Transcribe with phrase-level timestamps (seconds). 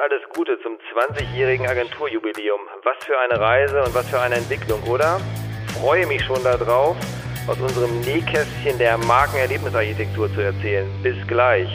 [0.00, 2.60] alles Gute zum 20-jährigen Agenturjubiläum.
[2.84, 5.20] Was für eine Reise und was für eine Entwicklung, oder?
[5.78, 6.96] Freue mich schon darauf,
[7.46, 10.88] aus unserem Nähkästchen der Markenerlebnisarchitektur zu erzählen.
[11.02, 11.68] Bis gleich.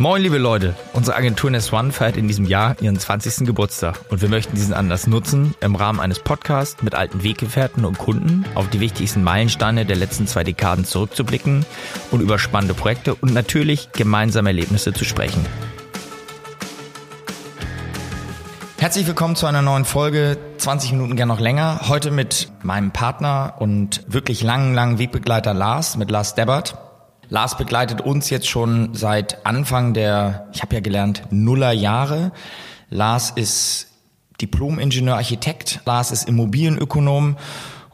[0.00, 0.74] Moin, liebe Leute.
[0.94, 3.46] Unsere Agentur Nest One feiert in diesem Jahr ihren 20.
[3.46, 7.98] Geburtstag und wir möchten diesen Anlass nutzen, im Rahmen eines Podcasts mit alten Weggefährten und
[7.98, 11.66] Kunden auf die wichtigsten Meilensteine der letzten zwei Dekaden zurückzublicken
[12.10, 15.44] und über spannende Projekte und natürlich gemeinsame Erlebnisse zu sprechen.
[18.78, 21.80] Herzlich willkommen zu einer neuen Folge, 20 Minuten gern noch länger.
[21.88, 26.89] Heute mit meinem Partner und wirklich langen, langen Wegbegleiter Lars, mit Lars Debbert.
[27.30, 32.32] Lars begleitet uns jetzt schon seit Anfang der, ich habe ja gelernt, Nuller Jahre.
[32.90, 33.86] Lars ist
[34.40, 35.80] Diplom-Ingenieur, Architekt.
[35.86, 37.36] Lars ist Immobilienökonom.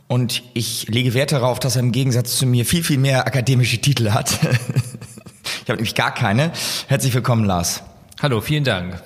[0.08, 3.78] Und ich lege Wert darauf, dass er im Gegensatz zu mir viel, viel mehr akademische
[3.78, 4.30] Titel hat.
[4.42, 6.52] ich habe nämlich gar keine.
[6.86, 7.82] Herzlich willkommen, Lars.
[8.22, 9.02] Hallo, vielen Dank.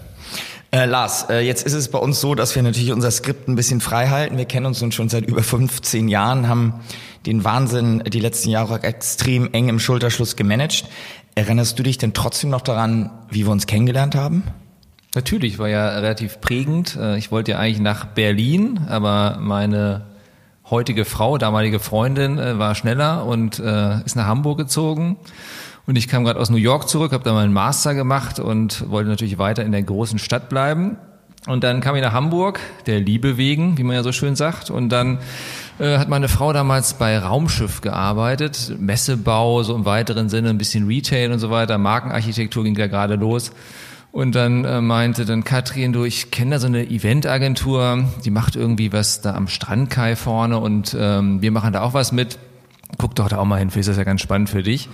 [0.72, 3.56] Äh, Lars, äh, jetzt ist es bei uns so, dass wir natürlich unser Skript ein
[3.56, 4.38] bisschen frei halten.
[4.38, 6.74] Wir kennen uns nun schon seit über 15 Jahren, haben
[7.26, 10.84] den Wahnsinn die letzten Jahre extrem eng im Schulterschluss gemanagt.
[11.34, 14.44] Erinnerst du dich denn trotzdem noch daran, wie wir uns kennengelernt haben?
[15.16, 16.96] Natürlich, war ja relativ prägend.
[16.96, 20.06] Äh, ich wollte ja eigentlich nach Berlin, aber meine
[20.70, 25.16] heutige Frau, damalige Freundin, äh, war schneller und äh, ist nach Hamburg gezogen.
[25.90, 29.10] Und ich kam gerade aus New York zurück, habe da meinen Master gemacht und wollte
[29.10, 30.96] natürlich weiter in der großen Stadt bleiben.
[31.48, 34.70] Und dann kam ich nach Hamburg, der Liebe wegen, wie man ja so schön sagt.
[34.70, 35.18] Und dann
[35.80, 40.86] äh, hat meine Frau damals bei Raumschiff gearbeitet, Messebau, so im weiteren Sinne, ein bisschen
[40.86, 43.50] Retail und so weiter, Markenarchitektur ging da gerade los.
[44.12, 48.54] Und dann äh, meinte dann Katrin, du, ich kenne da so eine Eventagentur, die macht
[48.54, 52.38] irgendwie was da am Strandkai vorne und ähm, wir machen da auch was mit.
[52.96, 54.88] Guck doch da auch mal hin, vielleicht ist das ja ganz spannend für dich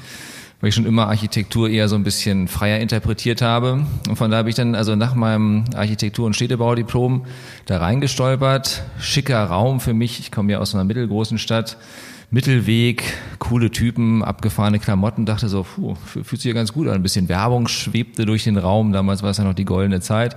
[0.61, 3.85] weil ich schon immer Architektur eher so ein bisschen freier interpretiert habe.
[4.09, 7.27] Und von da habe ich dann also nach meinem Architektur- und Städtebaudiplom
[7.67, 8.83] da reingestolpert.
[8.99, 10.19] Schicker Raum für mich.
[10.21, 11.77] Ich komme ja aus einer mittelgroßen Stadt.
[12.31, 13.05] Mittelweg,
[13.39, 16.95] coole Typen, abgefahrene Klamotten, dachte so, puh, fühlt sich ja ganz gut an.
[16.95, 20.37] Ein bisschen Werbung schwebte durch den Raum, damals war es ja noch die goldene Zeit.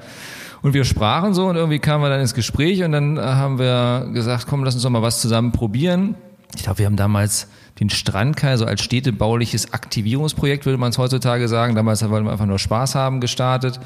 [0.62, 4.12] Und wir sprachen so und irgendwie kamen wir dann ins Gespräch und dann haben wir
[4.14, 6.14] gesagt, komm, lass uns doch mal was zusammen probieren.
[6.56, 7.48] Ich glaube, wir haben damals
[7.80, 11.76] den Strandkai so als städtebauliches Aktivierungsprojekt, würde man es heutzutage sagen.
[11.76, 13.80] Damals wollten wir einfach nur Spaß haben gestartet.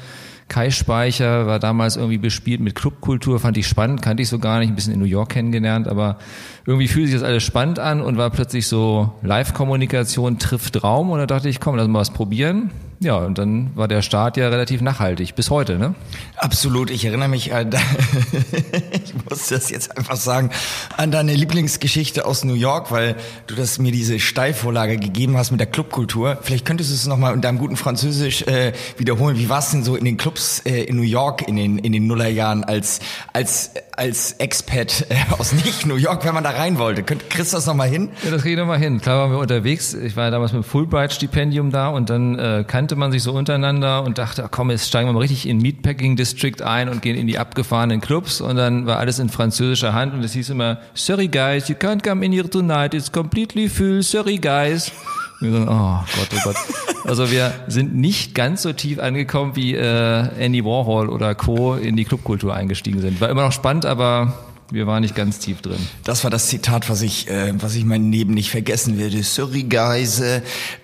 [0.48, 4.68] Kai-Speicher war damals irgendwie bespielt mit Clubkultur, fand ich spannend, kannte ich so gar nicht,
[4.68, 6.18] ein bisschen in New York kennengelernt, aber
[6.66, 11.18] irgendwie fühlte sich das alles spannend an und war plötzlich so Live-Kommunikation trifft Raum und
[11.18, 12.70] da dachte ich, komm, lass mal was probieren.
[13.00, 15.94] Ja, und dann war der Start ja relativ nachhaltig, bis heute, ne?
[16.36, 17.70] Absolut, ich erinnere mich an,
[19.04, 20.50] ich muss das jetzt einfach sagen,
[20.96, 23.16] an deine Lieblingsgeschichte aus New York, weil
[23.46, 26.38] du das mir diese Steilvorlage gegeben hast mit der Clubkultur.
[26.42, 29.38] Vielleicht könntest du es nochmal in deinem guten Französisch äh, wiederholen.
[29.38, 31.92] Wie war es denn so in den Clubs äh, in New York in den, in
[31.92, 33.00] den Nullerjahren als,
[33.32, 37.02] als, als Expat äh, aus nicht New York, wenn man da rein wollte?
[37.02, 38.10] Könnt, kriegst du das nochmal hin?
[38.24, 39.00] Ja, das kriege ich nochmal hin.
[39.00, 39.94] Klar waren wir unterwegs.
[39.94, 43.22] Ich war ja damals mit dem Fulbright-Stipendium da und dann äh, kannte kannte man sich
[43.22, 47.00] so untereinander und dachte, komm, jetzt steigen wir mal richtig in Meatpacking District ein und
[47.00, 50.50] gehen in die abgefahrenen Clubs und dann war alles in französischer Hand und es hieß
[50.50, 54.92] immer, sorry guys, you can't come in here tonight, it's completely full, sorry guys.
[55.40, 56.56] Wir so, oh Gott, oh Gott.
[57.04, 61.76] Also wir sind nicht ganz so tief angekommen, wie äh, Andy Warhol oder Co.
[61.76, 63.18] in die Clubkultur eingestiegen sind.
[63.22, 64.34] War immer noch spannend, aber
[64.74, 65.78] wir waren nicht ganz tief drin.
[66.02, 69.22] Das war das Zitat, was ich, äh, was ich mein Leben nicht vergessen werde.
[69.22, 70.20] Sorry, guys.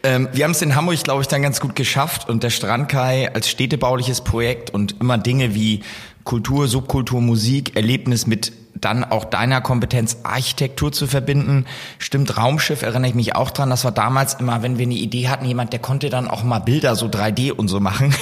[0.04, 3.32] Ähm, wir haben es in Hamburg, glaube ich, dann ganz gut geschafft und der Strandkai
[3.34, 5.80] als städtebauliches Projekt und immer Dinge wie
[6.22, 11.66] Kultur, Subkultur, Musik, Erlebnis mit dann auch deiner Kompetenz Architektur zu verbinden.
[11.98, 13.70] Stimmt, Raumschiff erinnere ich mich auch dran.
[13.70, 16.60] Das war damals immer, wenn wir eine Idee hatten, jemand, der konnte dann auch mal
[16.60, 18.14] Bilder so 3D und so machen.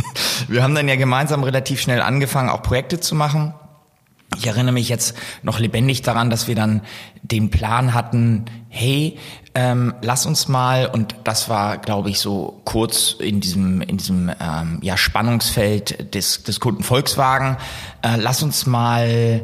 [0.48, 3.52] wir haben dann ja gemeinsam relativ schnell angefangen, auch Projekte zu machen.
[4.36, 6.82] Ich erinnere mich jetzt noch lebendig daran, dass wir dann
[7.22, 9.18] den Plan hatten, hey,
[9.54, 14.30] ähm, lass uns mal, und das war, glaube ich, so kurz in diesem, in diesem
[14.40, 17.56] ähm, ja, Spannungsfeld des, des Kunden Volkswagen,
[18.02, 19.42] äh, lass uns mal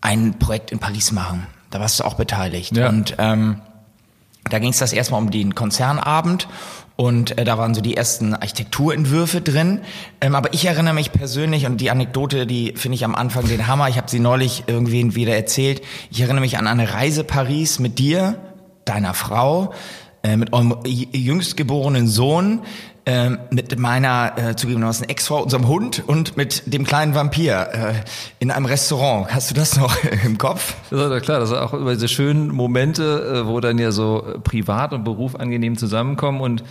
[0.00, 1.46] ein Projekt in Paris machen.
[1.70, 2.76] Da warst du auch beteiligt.
[2.76, 2.88] Ja.
[2.88, 3.60] Und ähm,
[4.50, 6.48] da ging es das erstmal um den Konzernabend
[6.96, 9.80] und äh, da waren so die ersten Architekturentwürfe drin.
[10.20, 13.66] Ähm, aber ich erinnere mich persönlich, und die Anekdote, die finde ich am Anfang den
[13.66, 17.78] Hammer, ich habe sie neulich irgendwen wieder erzählt, ich erinnere mich an eine Reise Paris
[17.78, 18.38] mit dir,
[18.84, 19.72] deiner Frau,
[20.22, 22.60] äh, mit eurem jüngst geborenen Sohn,
[23.06, 27.92] äh, mit meiner äh, zugegebenermaßen Ex-Frau, unserem Hund und mit dem kleinen Vampir äh,
[28.38, 29.28] in einem Restaurant.
[29.34, 30.74] Hast du das noch im Kopf?
[30.90, 34.92] Ja klar, das sind auch immer diese schönen Momente, äh, wo dann ja so Privat
[34.92, 36.64] und Beruf angenehm zusammenkommen und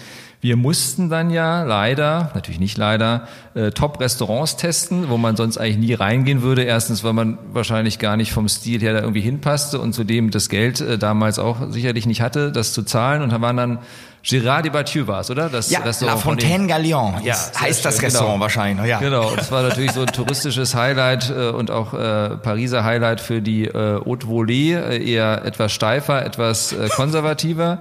[0.44, 5.78] Wir mussten dann ja leider, natürlich nicht leider, äh, Top-Restaurants testen, wo man sonst eigentlich
[5.78, 6.64] nie reingehen würde.
[6.64, 10.50] Erstens, weil man wahrscheinlich gar nicht vom Stil her da irgendwie hinpasste und zudem das
[10.50, 13.22] Geld äh, damals auch sicherlich nicht hatte, das zu zahlen.
[13.22, 13.80] Und da waren dann
[14.24, 15.50] Gérard Debathieu war es, oder?
[15.50, 18.40] Das ja, Restaurant La Fontaine Galion ja, heißt das Restaurant genau.
[18.42, 18.88] wahrscheinlich.
[18.88, 19.00] Ja.
[19.00, 23.42] Genau, das war natürlich so ein touristisches Highlight äh, und auch äh, Pariser Highlight für
[23.42, 27.80] die äh, Haute Volée, äh, eher etwas steifer, etwas äh, konservativer.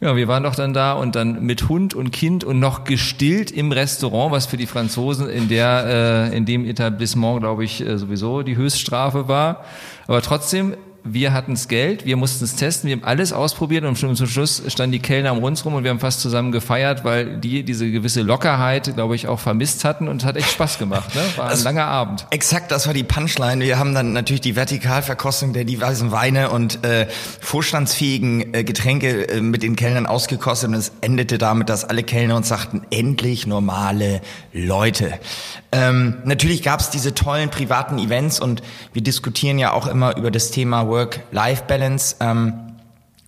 [0.00, 3.50] Ja, wir waren doch dann da und dann mit Hund und Kind und noch gestillt
[3.50, 7.98] im Restaurant, was für die Franzosen in der äh, in dem Etablissement, glaube ich, äh,
[7.98, 9.64] sowieso die Höchststrafe war.
[10.06, 13.96] Aber trotzdem wir hatten das Geld, wir mussten es testen, wir haben alles ausprobiert und
[13.96, 17.38] zum Schluss standen die Kellner um uns rum und wir haben fast zusammen gefeiert, weil
[17.38, 21.14] die diese gewisse Lockerheit, glaube ich, auch vermisst hatten und es hat echt Spaß gemacht.
[21.14, 21.22] Ne?
[21.36, 22.26] War ein das, langer Abend.
[22.30, 23.64] Exakt, das war die Punchline.
[23.64, 27.06] Wir haben dann natürlich die Vertikalverkostung der diversen Weine und äh,
[27.40, 32.36] vorstandsfähigen äh, Getränke äh, mit den Kellnern ausgekostet und es endete damit, dass alle Kellner
[32.36, 34.20] uns sagten, endlich normale
[34.52, 35.14] Leute.
[35.72, 38.62] Ähm, natürlich gab es diese tollen privaten Events und
[38.92, 42.16] wir diskutieren ja auch immer über das Thema Work-Life-Balance.
[42.20, 42.70] Ähm,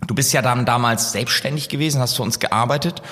[0.07, 3.03] du bist ja dann damals selbstständig gewesen, hast für uns gearbeitet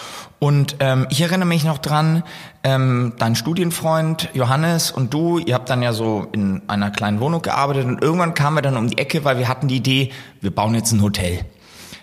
[0.41, 2.25] und ähm, ich erinnere mich noch dran,
[2.65, 7.43] ähm, dein Studienfreund Johannes und du, ihr habt dann ja so in einer kleinen Wohnung
[7.43, 10.51] gearbeitet und irgendwann kamen wir dann um die Ecke, weil wir hatten die Idee, wir
[10.51, 11.45] bauen jetzt ein Hotel.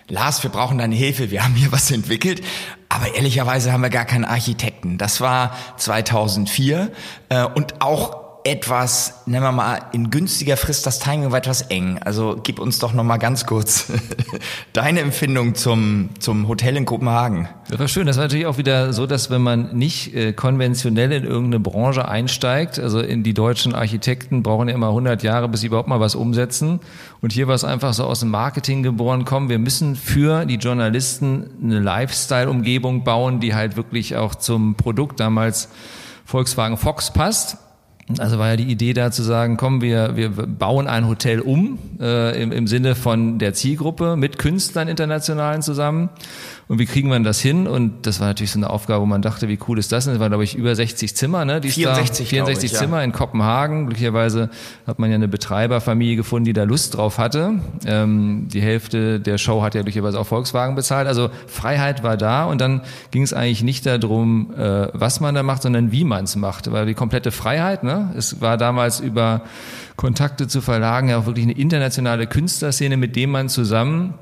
[0.08, 2.42] Lars, wir brauchen deine Hilfe, wir haben hier was entwickelt,
[2.90, 5.00] aber ehrlicherweise haben wir gar keinen Architekten.
[5.00, 6.92] Das war 2004
[7.30, 12.00] äh, und auch etwas, nennen wir mal, in günstiger Frist, das Timing war etwas eng.
[12.04, 13.92] Also gib uns doch noch mal ganz kurz
[14.74, 17.50] deine Empfindung zum, zum Hotel in Kopenhagen.
[17.70, 18.08] Das war schön.
[18.08, 22.08] Das war natürlich auch wieder so, dass wenn man nicht äh, konventionell in irgendeine Branche
[22.08, 26.00] einsteigt, also in die deutschen Architekten brauchen ja immer 100 Jahre, bis sie überhaupt mal
[26.00, 26.80] was umsetzen.
[27.22, 30.56] Und hier war es einfach so aus dem Marketing geboren, komm, wir müssen für die
[30.56, 35.68] Journalisten eine Lifestyle-Umgebung bauen, die halt wirklich auch zum Produkt damals
[36.24, 37.58] Volkswagen Fox passt.
[38.20, 41.78] Also war ja die Idee da zu sagen, komm, wir, wir bauen ein Hotel um,
[42.00, 46.10] äh, im, im Sinne von der Zielgruppe mit Künstlern internationalen zusammen
[46.70, 47.66] und wie kriegen wir das hin?
[47.66, 50.14] Und das war natürlich so eine Aufgabe, wo man dachte, wie cool ist das denn?
[50.14, 51.62] Das waren, glaube ich, über 60 Zimmer, ne?
[51.62, 53.04] Die 64, 64 ich, Zimmer ja.
[53.04, 53.86] in Kopenhagen.
[53.86, 54.50] Glücklicherweise
[54.86, 57.54] hat man ja eine Betreiberfamilie gefunden, die da Lust drauf hatte.
[57.86, 61.08] Ähm, die Hälfte der Show hat ja glücklicherweise auch Volkswagen bezahlt.
[61.08, 62.82] Also Freiheit war da und dann
[63.12, 66.70] ging es eigentlich nicht darum, äh, was man da macht, sondern wie man es macht.
[66.70, 68.14] Weil die komplette Freiheit, ne?
[68.18, 69.44] Es war damals über
[69.96, 74.16] Kontakte zu Verlagen ja auch wirklich eine internationale Künstlerszene, mit dem man zusammen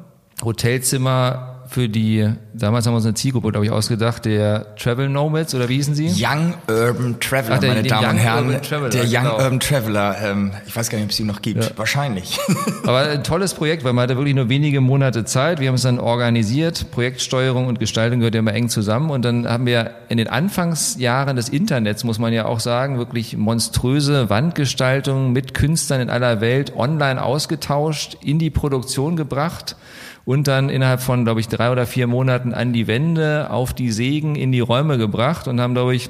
[0.43, 5.55] Hotelzimmer für die, damals haben wir uns eine Zielgruppe, glaube ich, ausgedacht, der Travel Nomads
[5.55, 6.11] oder wie hießen sie?
[6.15, 8.61] Young Urban Traveler, Ach, der, meine Damen und Herren.
[8.61, 9.37] Traveler, der Young genau.
[9.37, 11.69] Urban Traveler, ähm, ich weiß gar nicht, ob es ihn noch gibt, ja.
[11.75, 12.37] wahrscheinlich.
[12.83, 15.59] Aber ein tolles Projekt, weil man hatte wirklich nur wenige Monate Zeit.
[15.59, 19.47] Wir haben es dann organisiert, Projektsteuerung und Gestaltung gehört ja immer eng zusammen und dann
[19.47, 25.33] haben wir in den Anfangsjahren des Internets, muss man ja auch sagen, wirklich monströse Wandgestaltungen
[25.33, 29.75] mit Künstlern in aller Welt online ausgetauscht, in die Produktion gebracht
[30.25, 33.91] und dann innerhalb von, glaube ich, drei oder vier Monaten an die Wände, auf die
[33.91, 36.09] Sägen, in die Räume gebracht und haben, glaube ich,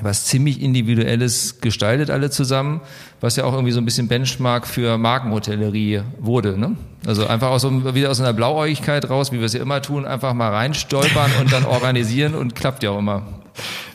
[0.00, 2.80] was ziemlich individuelles gestaltet alle zusammen,
[3.20, 6.56] was ja auch irgendwie so ein bisschen Benchmark für Markenhotellerie wurde.
[6.56, 6.76] Ne?
[7.04, 10.06] Also einfach aus so, wieder aus einer Blauäugigkeit raus, wie wir es ja immer tun,
[10.06, 13.22] einfach mal reinstolpern und dann organisieren und klappt ja auch immer.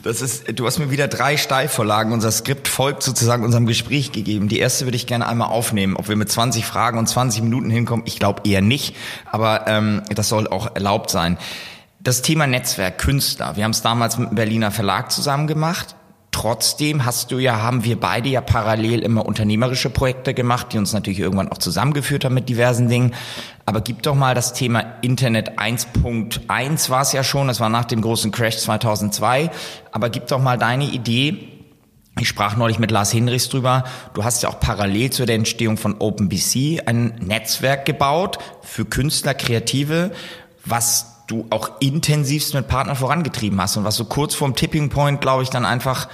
[0.04, 2.12] Das ist, du hast mir wieder drei Steilvorlagen.
[2.14, 4.48] Unser Skript folgt sozusagen unserem Gespräch gegeben.
[4.48, 5.96] Die erste würde ich gerne einmal aufnehmen.
[5.96, 8.96] Ob wir mit 20 Fragen und 20 Minuten hinkommen, ich glaube eher nicht.
[9.32, 11.38] Aber ähm, das soll auch erlaubt sein.
[12.00, 13.56] Das Thema Netzwerk, Künstler.
[13.56, 15.96] Wir haben es damals mit dem Berliner Verlag zusammen gemacht.
[16.34, 20.92] Trotzdem hast du ja, haben wir beide ja parallel immer unternehmerische Projekte gemacht, die uns
[20.92, 23.14] natürlich irgendwann auch zusammengeführt haben mit diversen Dingen.
[23.68, 27.86] Aber gib doch mal das Thema Internet 1.1 war es ja schon, das war nach
[27.86, 29.52] dem großen Crash 2002.
[29.92, 31.50] Aber gib doch mal deine Idee.
[32.20, 33.84] Ich sprach neulich mit Lars Hinrichs drüber.
[34.16, 39.36] Du hast ja auch parallel zu der Entstehung von OpenBC ein Netzwerk gebaut für Künstler,
[39.36, 40.12] Kreative,
[40.66, 45.22] was du auch intensivst mit Partnern vorangetrieben hast und was so kurz vorm Tipping Point,
[45.22, 46.08] glaube ich, dann einfach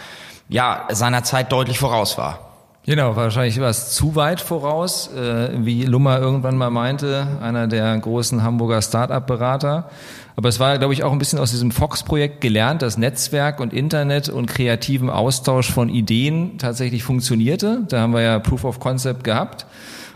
[0.47, 2.49] ja seiner Zeit deutlich voraus war.
[2.85, 7.95] Genau, wahrscheinlich war es zu weit voraus, äh, wie Lummer irgendwann mal meinte, einer der
[7.99, 9.89] großen Hamburger Start-up-Berater.
[10.35, 13.73] Aber es war, glaube ich, auch ein bisschen aus diesem Fox-Projekt gelernt, dass Netzwerk und
[13.73, 17.83] Internet und kreativen Austausch von Ideen tatsächlich funktionierte.
[17.89, 19.67] Da haben wir ja Proof of Concept gehabt.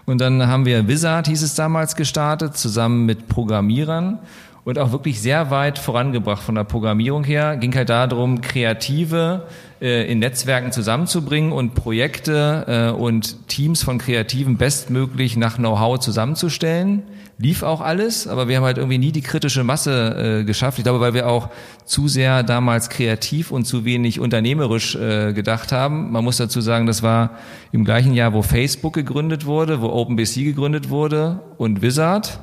[0.05, 4.19] Und dann haben wir Wizard, hieß es damals, gestartet, zusammen mit Programmierern
[4.65, 7.57] und auch wirklich sehr weit vorangebracht von der Programmierung her.
[7.57, 9.47] Ging halt darum, kreative
[9.81, 17.03] äh, in Netzwerken zusammenzubringen und Projekte äh, und Teams von Kreativen bestmöglich nach Know-how zusammenzustellen.
[17.39, 20.77] Lief auch alles, aber wir haben halt irgendwie nie die kritische Masse äh, geschafft.
[20.77, 21.49] Ich glaube, weil wir auch
[21.83, 26.11] zu sehr damals kreativ und zu wenig unternehmerisch äh, gedacht haben.
[26.11, 27.31] Man muss dazu sagen, das war
[27.73, 32.39] im gleichen Jahr, wo Facebook gegründet wurde, wo OpenBC gegründet wurde und Wizard.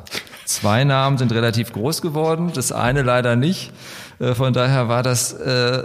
[0.50, 3.70] Zwei Namen sind relativ groß geworden, das eine leider nicht.
[4.18, 5.84] Äh, von daher war das äh,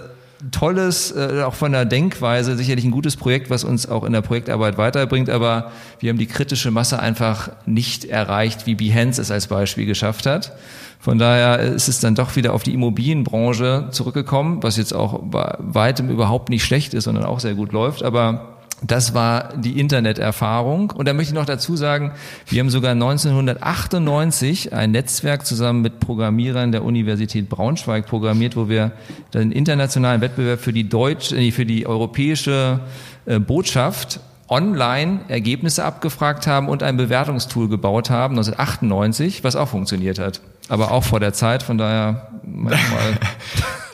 [0.50, 4.24] tolles, äh, auch von der Denkweise sicherlich ein gutes Projekt, was uns auch in der
[4.24, 9.46] Projektarbeit weiterbringt, aber wir haben die kritische Masse einfach nicht erreicht, wie Behance es als
[9.46, 10.54] Beispiel geschafft hat.
[11.00, 15.58] Von daher ist es dann doch wieder auf die Immobilienbranche zurückgekommen, was jetzt auch bei
[15.60, 20.92] weitem überhaupt nicht schlecht ist, sondern auch sehr gut läuft, aber das war die Interneterfahrung.
[20.92, 22.12] Und da möchte ich noch dazu sagen,
[22.48, 28.92] wir haben sogar 1998 ein Netzwerk zusammen mit Programmierern der Universität Braunschweig programmiert, wo wir
[29.34, 32.82] den internationalen Wettbewerb für die deutsche, äh, für die europäische
[33.26, 40.20] äh, Botschaft online Ergebnisse abgefragt haben und ein Bewertungstool gebaut haben, 1998, was auch funktioniert
[40.20, 40.42] hat.
[40.68, 43.18] Aber auch vor der Zeit, von daher manchmal.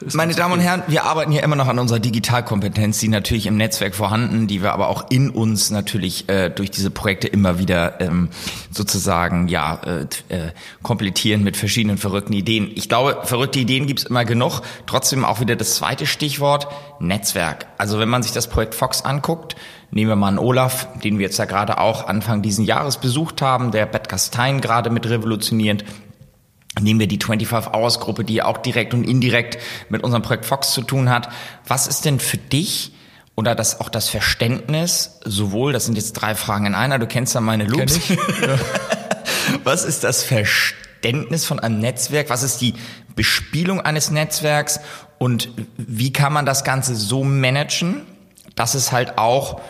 [0.14, 3.56] Meine Damen und Herren, wir arbeiten hier immer noch an unserer Digitalkompetenz, die natürlich im
[3.56, 8.02] Netzwerk vorhanden, die wir aber auch in uns natürlich äh, durch diese Projekte immer wieder
[8.02, 8.30] ähm,
[8.72, 10.52] sozusagen ja äh, äh,
[10.82, 12.72] komplettieren mit verschiedenen verrückten Ideen.
[12.74, 14.62] Ich glaube, verrückte Ideen gibt's immer genug.
[14.88, 16.68] Trotzdem auch wieder das zweite Stichwort
[17.00, 17.68] Netzwerk.
[17.78, 19.56] Also wenn man sich das Projekt Fox anguckt,
[19.94, 23.42] Nehmen wir mal einen Olaf, den wir jetzt ja gerade auch Anfang diesen Jahres besucht
[23.42, 25.84] haben, der Bert Gastein gerade mit revolutioniert.
[26.80, 29.58] Nehmen wir die 25 Hours Gruppe, die auch direkt und indirekt
[29.90, 31.30] mit unserem Projekt Fox zu tun hat.
[31.68, 32.94] Was ist denn für dich
[33.36, 37.36] oder das auch das Verständnis, sowohl, das sind jetzt drei Fragen in einer, du kennst
[37.36, 38.00] ja meine Loops.
[38.00, 38.42] Kenn ich.
[38.42, 38.60] Ja.
[39.64, 42.30] Was ist das Verständnis von einem Netzwerk?
[42.30, 42.76] Was ist die
[43.16, 44.80] Bespielung eines Netzwerks?
[45.18, 48.06] Und wie kann man das Ganze so managen,
[48.56, 49.62] dass es halt auch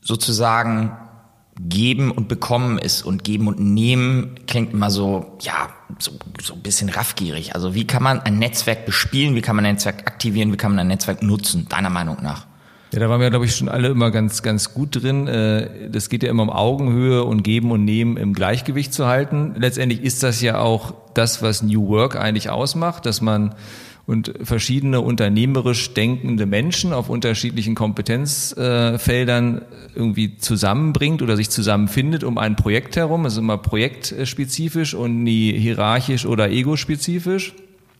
[0.00, 0.96] sozusagen
[1.60, 5.68] geben und bekommen ist und geben und nehmen klingt immer so, ja,
[5.98, 7.54] so, so ein bisschen raffgierig.
[7.54, 10.72] Also wie kann man ein Netzwerk bespielen, wie kann man ein Netzwerk aktivieren, wie kann
[10.72, 12.46] man ein Netzwerk nutzen, deiner Meinung nach?
[12.92, 15.26] Ja, da waren wir, glaube ich, schon alle immer ganz, ganz gut drin.
[15.26, 19.54] Äh, das geht ja immer um Augenhöhe und Geben und Nehmen im Gleichgewicht zu halten.
[19.56, 23.54] Letztendlich ist das ja auch das, was New Work eigentlich ausmacht, dass man
[24.06, 29.62] und verschiedene unternehmerisch denkende Menschen auf unterschiedlichen Kompetenzfeldern
[29.94, 33.26] irgendwie zusammenbringt oder sich zusammenfindet um ein Projekt herum.
[33.26, 37.54] Es ist immer projektspezifisch und nie hierarchisch oder egospezifisch.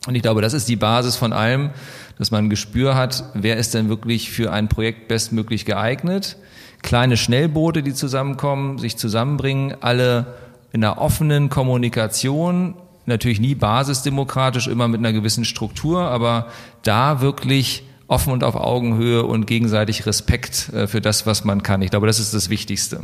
[0.09, 1.71] Und ich glaube, das ist die Basis von allem,
[2.19, 6.37] dass man ein Gespür hat, wer ist denn wirklich für ein Projekt bestmöglich geeignet.
[6.83, 10.35] Kleine Schnellboote, die zusammenkommen, sich zusammenbringen, alle
[10.73, 12.75] in einer offenen Kommunikation
[13.13, 16.47] natürlich nie basisdemokratisch, immer mit einer gewissen Struktur, aber
[16.83, 21.83] da wirklich offen und auf Augenhöhe und gegenseitig Respekt äh, für das, was man kann.
[21.83, 23.01] Ich glaube, das ist das Wichtigste.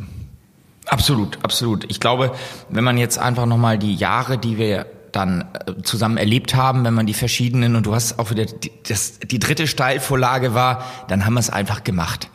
[0.86, 1.90] Absolut, absolut.
[1.90, 2.32] Ich glaube,
[2.68, 4.86] wenn man jetzt einfach nochmal die Jahre, die wir
[5.18, 8.70] dann äh, zusammen erlebt haben, wenn man die verschiedenen und du hast auch wieder die,
[8.88, 12.30] das, die dritte Steilvorlage war, dann haben wir es einfach gemacht.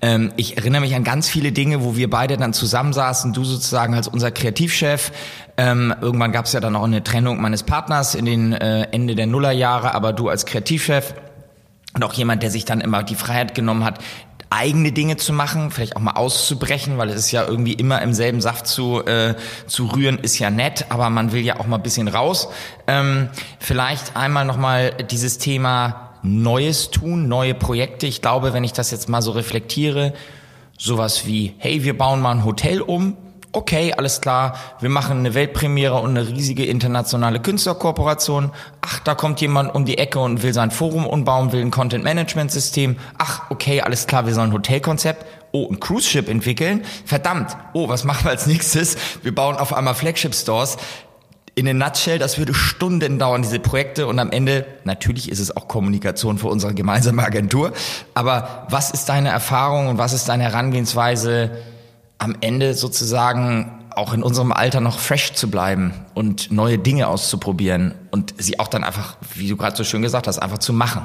[0.00, 3.94] Ähm, ich erinnere mich an ganz viele Dinge, wo wir beide dann zusammensaßen, du sozusagen
[3.94, 5.12] als unser Kreativchef.
[5.56, 9.16] Ähm, irgendwann gab es ja dann auch eine Trennung meines Partners in den äh, Ende
[9.16, 11.14] der Nullerjahre, aber du als Kreativchef
[11.94, 13.98] und auch jemand, der sich dann immer die Freiheit genommen hat,
[14.50, 18.12] eigene Dinge zu machen, vielleicht auch mal auszubrechen, weil es ist ja irgendwie immer im
[18.12, 19.34] selben Saft zu, äh,
[19.66, 22.48] zu rühren, ist ja nett, aber man will ja auch mal ein bisschen raus.
[22.86, 23.28] Ähm,
[23.58, 28.06] vielleicht einmal nochmal dieses Thema Neues tun, neue Projekte.
[28.06, 30.14] Ich glaube, wenn ich das jetzt mal so reflektiere,
[30.76, 33.16] sowas wie, hey, wir bauen mal ein Hotel um,
[33.52, 38.50] okay, alles klar, wir machen eine Weltpremiere und eine riesige internationale Künstlerkooperation.
[38.80, 42.96] Ach, da kommt jemand um die Ecke und will sein Forum umbauen, will ein Content-Management-System.
[43.16, 45.24] Ach, okay, alles klar, wir sollen ein Hotelkonzept.
[45.52, 46.84] Oh, ein Cruise-Ship entwickeln.
[47.06, 47.56] Verdammt.
[47.72, 48.96] Oh, was machen wir als nächstes?
[49.22, 50.76] Wir bauen auf einmal Flagship-Stores.
[51.54, 54.06] In a nutshell, das würde Stunden dauern, diese Projekte.
[54.06, 57.72] Und am Ende, natürlich ist es auch Kommunikation für unsere gemeinsame Agentur.
[58.14, 61.50] Aber was ist deine Erfahrung und was ist deine Herangehensweise,
[62.18, 67.94] am Ende sozusagen auch in unserem Alter noch fresh zu bleiben und neue Dinge auszuprobieren
[68.10, 71.02] und sie auch dann einfach, wie du gerade so schön gesagt hast, einfach zu machen.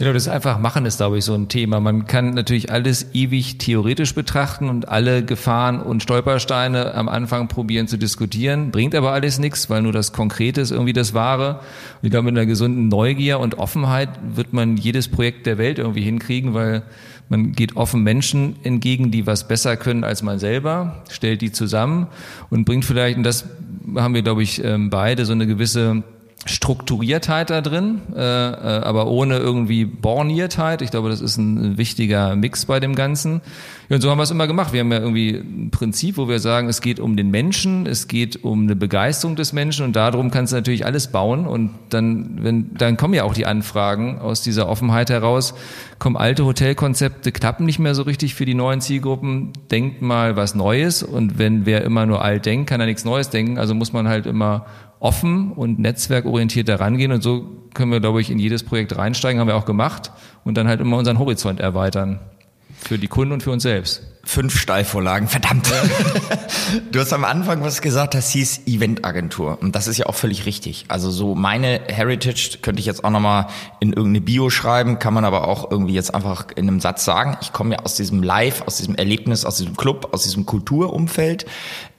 [0.00, 1.78] Genau, das einfach machen ist, glaube ich, so ein Thema.
[1.78, 7.86] Man kann natürlich alles ewig theoretisch betrachten und alle Gefahren und Stolpersteine am Anfang probieren
[7.86, 11.56] zu diskutieren, bringt aber alles nichts, weil nur das Konkrete ist irgendwie das Wahre.
[12.00, 15.78] Und ich glaube, mit einer gesunden Neugier und Offenheit wird man jedes Projekt der Welt
[15.78, 16.82] irgendwie hinkriegen, weil
[17.30, 22.08] man geht offen Menschen entgegen, die was besser können als man selber, stellt die zusammen
[22.50, 23.46] und bringt vielleicht, und das
[23.94, 26.02] haben wir, glaube ich, ähm, beide, so eine gewisse
[26.46, 30.80] Strukturiertheit da drin, äh, äh, aber ohne irgendwie Borniertheit.
[30.80, 33.42] Ich glaube, das ist ein wichtiger Mix bei dem Ganzen.
[33.90, 34.72] Und so haben wir es immer gemacht.
[34.72, 38.08] Wir haben ja irgendwie ein Prinzip, wo wir sagen, es geht um den Menschen, es
[38.08, 41.46] geht um eine Begeisterung des Menschen und darum kannst du natürlich alles bauen.
[41.46, 45.52] Und dann, wenn, dann kommen ja auch die Anfragen aus dieser Offenheit heraus.
[45.98, 49.52] Kommen alte Hotelkonzepte, klappen nicht mehr so richtig für die neuen Zielgruppen.
[49.70, 51.02] Denkt mal was Neues.
[51.02, 53.58] Und wenn wer immer nur alt denkt, kann er nichts Neues denken.
[53.58, 54.64] Also muss man halt immer
[55.00, 59.40] offen und netzwerkorientiert da rangehen und so können wir, glaube ich, in jedes Projekt reinsteigen,
[59.40, 60.12] haben wir auch gemacht
[60.44, 62.20] und dann halt immer unseren Horizont erweitern.
[62.78, 64.02] Für die Kunden und für uns selbst.
[64.24, 65.70] Fünf Steilvorlagen, verdammt.
[66.92, 69.58] du hast am Anfang was gesagt, das hieß Eventagentur.
[69.60, 70.86] Und das ist ja auch völlig richtig.
[70.88, 73.46] Also so meine Heritage könnte ich jetzt auch nochmal
[73.80, 77.36] in irgendeine Bio schreiben, kann man aber auch irgendwie jetzt einfach in einem Satz sagen.
[77.42, 81.46] Ich komme ja aus diesem Live, aus diesem Erlebnis, aus diesem Club, aus diesem Kulturumfeld.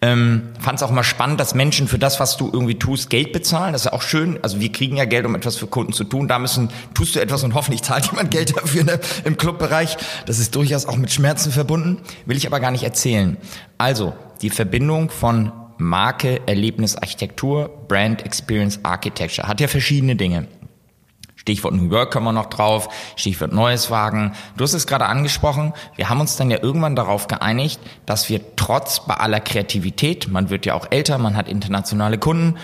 [0.03, 3.34] Ähm, Fand es auch mal spannend, dass Menschen für das, was du irgendwie tust, Geld
[3.34, 3.74] bezahlen.
[3.74, 4.39] Das ist ja auch schön.
[4.41, 6.27] Also wir kriegen ja Geld, um etwas für Kunden zu tun.
[6.27, 9.98] Da müssen tust du etwas und hoffentlich zahlt jemand Geld dafür ne, im Clubbereich.
[10.25, 12.01] Das ist durchaus auch mit Schmerzen verbunden.
[12.25, 13.38] Will ich aber gar nicht erzählen.
[13.77, 20.48] Also die Verbindung von Marke, Erlebnis, Architektur, Brand, Experience, Architecture hat ja verschiedene Dinge.
[21.41, 24.33] Stichwort New York kommen wir noch drauf, Stichwort Neues Wagen.
[24.57, 28.55] Du hast es gerade angesprochen, wir haben uns dann ja irgendwann darauf geeinigt, dass wir
[28.55, 32.57] trotz bei aller Kreativität, man wird ja auch älter, man hat internationale Kunden,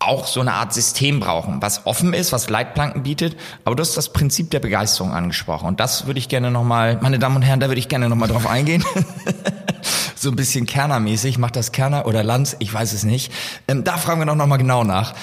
[0.00, 3.36] auch so eine Art System brauchen, was offen ist, was Leitplanken bietet.
[3.64, 5.68] Aber du hast das Prinzip der Begeisterung angesprochen.
[5.68, 8.28] Und das würde ich gerne nochmal, meine Damen und Herren, da würde ich gerne nochmal
[8.28, 8.84] drauf eingehen.
[10.16, 13.32] so ein bisschen Kernermäßig, macht das Kerner oder Lanz, ich weiß es nicht.
[13.68, 15.14] Ähm, da fragen wir doch nochmal genau nach.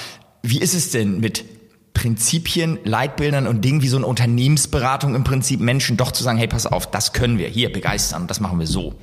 [0.43, 1.58] Wie ist es denn mit
[1.93, 6.47] Prinzipien, Leitbildern und Dingen wie so eine Unternehmensberatung im Prinzip Menschen doch zu sagen, hey,
[6.47, 8.95] pass auf, das können wir hier begeistern, das machen wir so.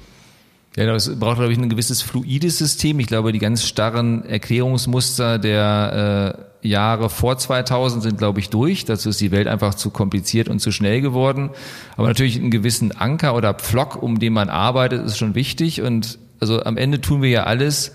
[0.76, 3.00] Ja, das braucht, glaube ich, ein gewisses fluides System.
[3.00, 8.84] Ich glaube, die ganz starren Erklärungsmuster der äh, Jahre vor 2000 sind, glaube ich, durch.
[8.84, 11.50] Dazu ist die Welt einfach zu kompliziert und zu schnell geworden.
[11.96, 15.80] Aber natürlich einen gewissen Anker oder Pflock, um den man arbeitet, ist schon wichtig.
[15.80, 17.92] Und also am Ende tun wir ja alles,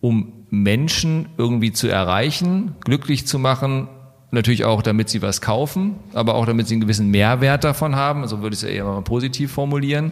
[0.00, 3.88] um Menschen irgendwie zu erreichen, glücklich zu machen,
[4.34, 8.22] Natürlich auch, damit sie was kaufen, aber auch damit sie einen gewissen Mehrwert davon haben.
[8.22, 10.10] Also würde ich es ja eher mal positiv formulieren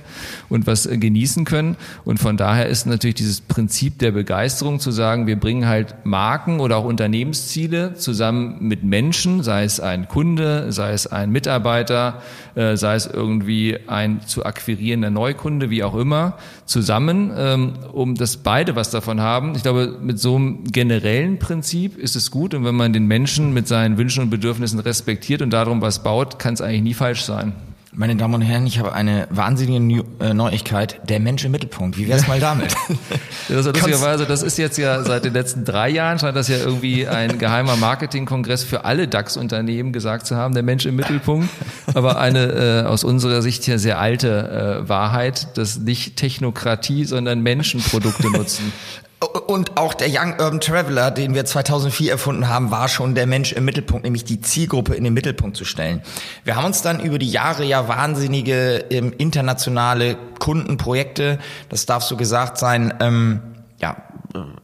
[0.51, 1.77] und was äh, genießen können.
[2.05, 6.61] Und von daher ist natürlich dieses Prinzip der Begeisterung zu sagen, wir bringen halt Marken
[6.61, 12.21] oder auch Unternehmensziele zusammen mit Menschen, sei es ein Kunde, sei es ein Mitarbeiter,
[12.57, 18.37] äh, sei es irgendwie ein zu akquirierender Neukunde, wie auch immer, zusammen, ähm, um dass
[18.37, 19.55] beide was davon haben.
[19.55, 22.53] Ich glaube, mit so einem generellen Prinzip ist es gut.
[22.53, 26.03] Und wenn man den Menschen mit seinen Wünschen Wünschen und Bedürfnissen respektiert und darum was
[26.03, 27.53] baut, kann es eigentlich nie falsch sein.
[27.93, 31.01] Meine Damen und Herren, ich habe eine wahnsinnige äh, Neuigkeit.
[31.09, 31.97] Der Mensch im Mittelpunkt.
[31.97, 32.75] Wie wär's mal damit?
[33.49, 36.57] das, ist lustigerweise, das ist jetzt ja seit den letzten drei Jahren, scheint das ja
[36.57, 41.49] irgendwie ein geheimer Marketingkongress für alle DAX-Unternehmen gesagt zu haben, der Mensch im Mittelpunkt.
[41.95, 47.43] Aber eine äh, aus unserer Sicht hier sehr alte äh, Wahrheit, dass nicht Technokratie, sondern
[47.43, 48.73] Menschenprodukte nutzen.
[49.21, 53.53] Und auch der Young Urban Traveler, den wir 2004 erfunden haben, war schon der Mensch
[53.53, 56.01] im Mittelpunkt, nämlich die Zielgruppe in den Mittelpunkt zu stellen.
[56.45, 62.17] Wir haben uns dann über die Jahre ja wahnsinnige ähm, internationale Kundenprojekte, das darf so
[62.17, 63.43] gesagt sein, ähm,
[63.79, 63.97] ja,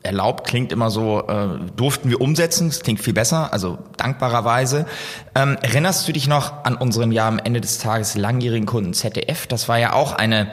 [0.02, 4.86] erlaubt, klingt immer so, äh, durften wir umsetzen, das klingt viel besser, also dankbarerweise.
[5.34, 9.46] Ähm, erinnerst du dich noch an unseren ja am Ende des Tages langjährigen Kunden ZDF?
[9.46, 10.50] Das war ja auch eine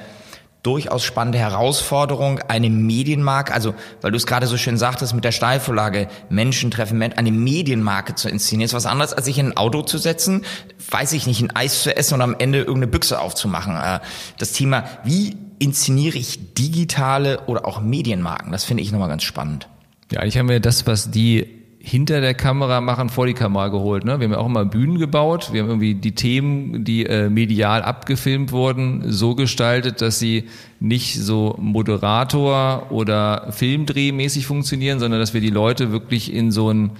[0.64, 5.34] durchaus spannende Herausforderung, eine Medienmarke, also weil du es gerade so schön sagtest mit der
[5.34, 9.58] Steilvorlage, Menschen treffen Menschen, eine Medienmarke zu inszenieren, ist was anderes, als sich in ein
[9.58, 10.46] Auto zu setzen,
[10.90, 13.76] weiß ich nicht, ein Eis zu essen und am Ende irgendeine Büchse aufzumachen.
[13.76, 14.00] Äh,
[14.38, 19.68] das Thema, wie inszeniere ich digitale oder auch Medienmarken, das finde ich nochmal ganz spannend.
[20.12, 24.06] Ja, eigentlich haben wir das, was die hinter der Kamera machen, vor die Kamera geholt.
[24.06, 24.18] Ne?
[24.18, 25.50] Wir haben ja auch immer Bühnen gebaut.
[25.52, 30.46] Wir haben irgendwie die Themen, die äh, medial abgefilmt wurden, so gestaltet, dass sie
[30.80, 36.92] nicht so Moderator oder Filmdrehmäßig funktionieren, sondern dass wir die Leute wirklich in so ein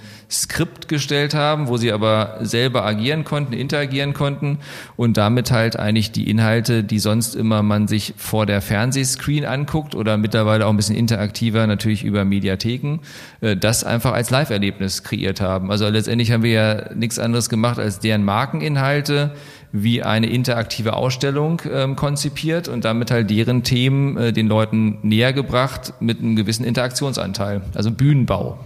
[0.42, 4.58] Skript gestellt haben, wo sie aber selber agieren konnten, interagieren konnten
[4.96, 9.94] und damit halt eigentlich die Inhalte, die sonst immer man sich vor der Fernsehscreen anguckt
[9.94, 13.00] oder mittlerweile auch ein bisschen interaktiver natürlich über Mediatheken,
[13.40, 15.70] äh, das einfach als Live-Erlebnis kreiert haben.
[15.70, 19.32] Also letztendlich haben wir ja nichts anderes gemacht als deren Markeninhalte
[19.72, 25.32] wie eine interaktive Ausstellung ähm, konzipiert und damit halt deren Themen äh, den Leuten näher
[25.32, 28.58] gebracht mit einem gewissen Interaktionsanteil, also Bühnenbau.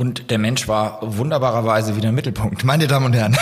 [0.00, 2.64] Und der Mensch war wunderbarerweise wieder im Mittelpunkt.
[2.64, 3.36] Meine Damen und Herren,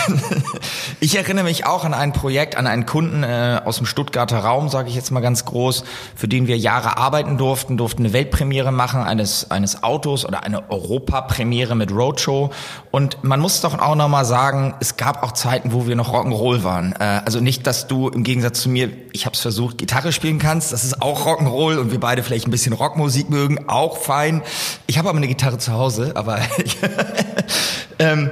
[0.99, 4.67] ich erinnere mich auch an ein Projekt, an einen Kunden äh, aus dem Stuttgarter Raum,
[4.67, 5.85] sage ich jetzt mal ganz groß,
[6.17, 10.69] für den wir Jahre arbeiten durften, durften eine Weltpremiere machen eines, eines Autos oder eine
[10.69, 12.49] Europapremiere mit Roadshow.
[12.91, 16.65] Und man muss doch auch nochmal sagen, es gab auch Zeiten, wo wir noch Rock'n'Roll
[16.65, 16.91] waren.
[16.99, 20.39] Äh, also nicht, dass du im Gegensatz zu mir, ich habe es versucht, Gitarre spielen
[20.39, 24.41] kannst, das ist auch Rock'n'Roll und wir beide vielleicht ein bisschen Rockmusik mögen, auch fein.
[24.87, 26.48] Ich habe aber eine Gitarre zu Hause, aber
[27.99, 28.31] ähm,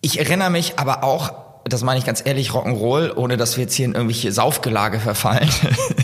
[0.00, 1.32] ich erinnere mich aber auch,
[1.64, 5.48] das meine ich ganz ehrlich, Rock'n'Roll, ohne dass wir jetzt hier in irgendwelche Saufgelage verfallen.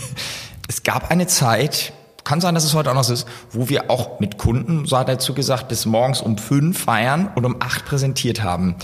[0.68, 1.92] es gab eine Zeit,
[2.24, 4.96] kann sein, dass es heute auch noch so ist, wo wir auch mit Kunden, so
[4.98, 8.76] hat er dazu gesagt, bis morgens um fünf feiern und um acht präsentiert haben.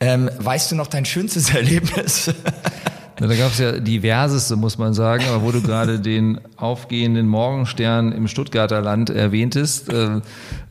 [0.00, 2.30] Ähm, weißt du noch dein schönstes Erlebnis?
[3.18, 8.12] Da gab es ja diverseste, muss man sagen, aber wo du gerade den aufgehenden Morgenstern
[8.12, 10.20] im Stuttgarter Land erwähntest, äh,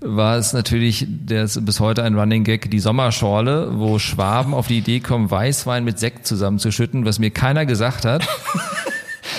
[0.02, 4.78] war es natürlich ist bis heute ein Running Gag, die Sommerschorle, wo Schwaben auf die
[4.78, 8.28] Idee kommen, Weißwein mit Sekt zusammenzuschütten, was mir keiner gesagt hat.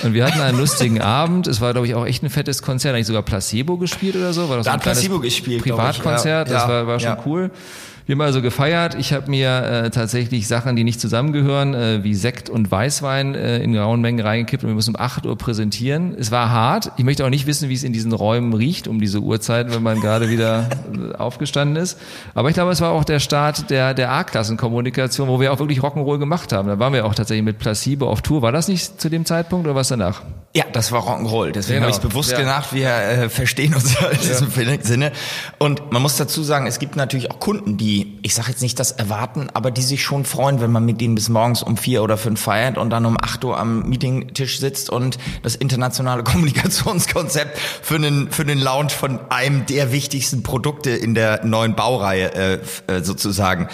[0.03, 1.47] Und wir hatten einen lustigen Abend.
[1.47, 2.95] Es war, glaube ich, auch echt ein fettes Konzert.
[2.95, 4.49] Eigentlich sogar Placebo gespielt oder so.
[4.49, 6.49] War das da so ein Placebo gespielt, Privatkonzert.
[6.49, 6.59] Ich, ja.
[6.59, 7.23] Das war, war schon ja.
[7.25, 7.51] cool.
[8.07, 8.95] Wir haben also gefeiert.
[8.95, 9.49] Ich habe mir
[9.87, 14.21] äh, tatsächlich Sachen, die nicht zusammengehören, äh, wie Sekt und Weißwein äh, in grauen Mengen
[14.25, 16.15] reingekippt und wir müssen um 8 Uhr präsentieren.
[16.17, 16.93] Es war hart.
[16.99, 19.83] Ich möchte auch nicht wissen, wie es in diesen Räumen riecht um diese Uhrzeit, wenn
[19.83, 21.99] man gerade wieder äh, aufgestanden ist.
[22.35, 25.81] Aber ich glaube, es war auch der Start der, der A-Klassenkommunikation, wo wir auch wirklich
[25.81, 26.69] Rock'n'Roll gemacht haben.
[26.69, 28.41] Da waren wir auch tatsächlich mit Placebo auf Tour.
[28.43, 30.23] War das nicht zu dem Zeitpunkt oder was danach?
[30.55, 31.51] Ja, das war Rock'n'Roll.
[31.53, 31.89] Deswegen Genau.
[31.89, 32.39] habe ich es bewusst Ja.
[32.39, 32.69] gemacht.
[32.73, 34.49] Wir äh, verstehen uns ja in diesem
[34.83, 35.13] Sinne.
[35.59, 38.79] Und man muss dazu sagen, es gibt natürlich auch Kunden, die, ich sage jetzt nicht
[38.81, 42.03] das erwarten, aber die sich schon freuen, wenn man mit denen bis morgens um vier
[42.03, 47.59] oder fünf feiert und dann um acht Uhr am Meetingtisch sitzt und das internationale Kommunikationskonzept
[47.59, 52.59] für einen, für einen Launch von einem der wichtigsten Produkte in der neuen Baureihe äh,
[52.93, 53.69] äh, sozusagen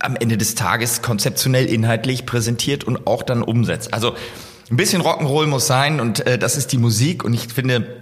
[0.00, 3.94] am Ende des Tages konzeptionell inhaltlich präsentiert und auch dann umsetzt.
[3.94, 4.14] Also
[4.70, 8.01] ein bisschen Rock'n'Roll muss sein und äh, das ist die Musik und ich finde,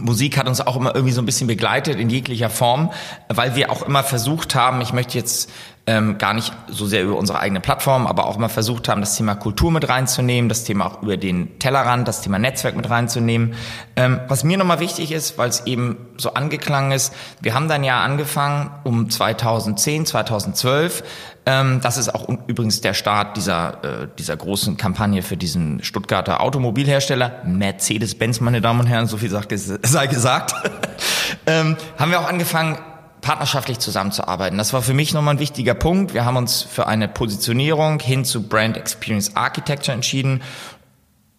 [0.00, 2.90] Musik hat uns auch immer irgendwie so ein bisschen begleitet in jeglicher Form,
[3.28, 5.50] weil wir auch immer versucht haben, ich möchte jetzt
[5.84, 9.16] ähm, gar nicht so sehr über unsere eigene Plattform, aber auch immer versucht haben, das
[9.16, 13.54] Thema Kultur mit reinzunehmen, das Thema auch über den Tellerrand, das Thema Netzwerk mit reinzunehmen.
[13.96, 17.82] Ähm, was mir nochmal wichtig ist, weil es eben so angeklangen ist, wir haben dann
[17.82, 21.02] ja angefangen um 2010, 2012,
[21.46, 26.40] ähm, das ist auch übrigens der Start dieser, äh, dieser großen Kampagne für diesen Stuttgarter
[26.40, 30.54] Automobilhersteller, Mercedes-Benz, meine Damen und Herren, so viel sagt, sei gesagt,
[31.46, 32.78] ähm, haben wir auch angefangen,
[33.22, 34.58] partnerschaftlich zusammenzuarbeiten.
[34.58, 36.12] Das war für mich nochmal ein wichtiger Punkt.
[36.12, 40.42] Wir haben uns für eine Positionierung hin zu Brand Experience Architecture entschieden.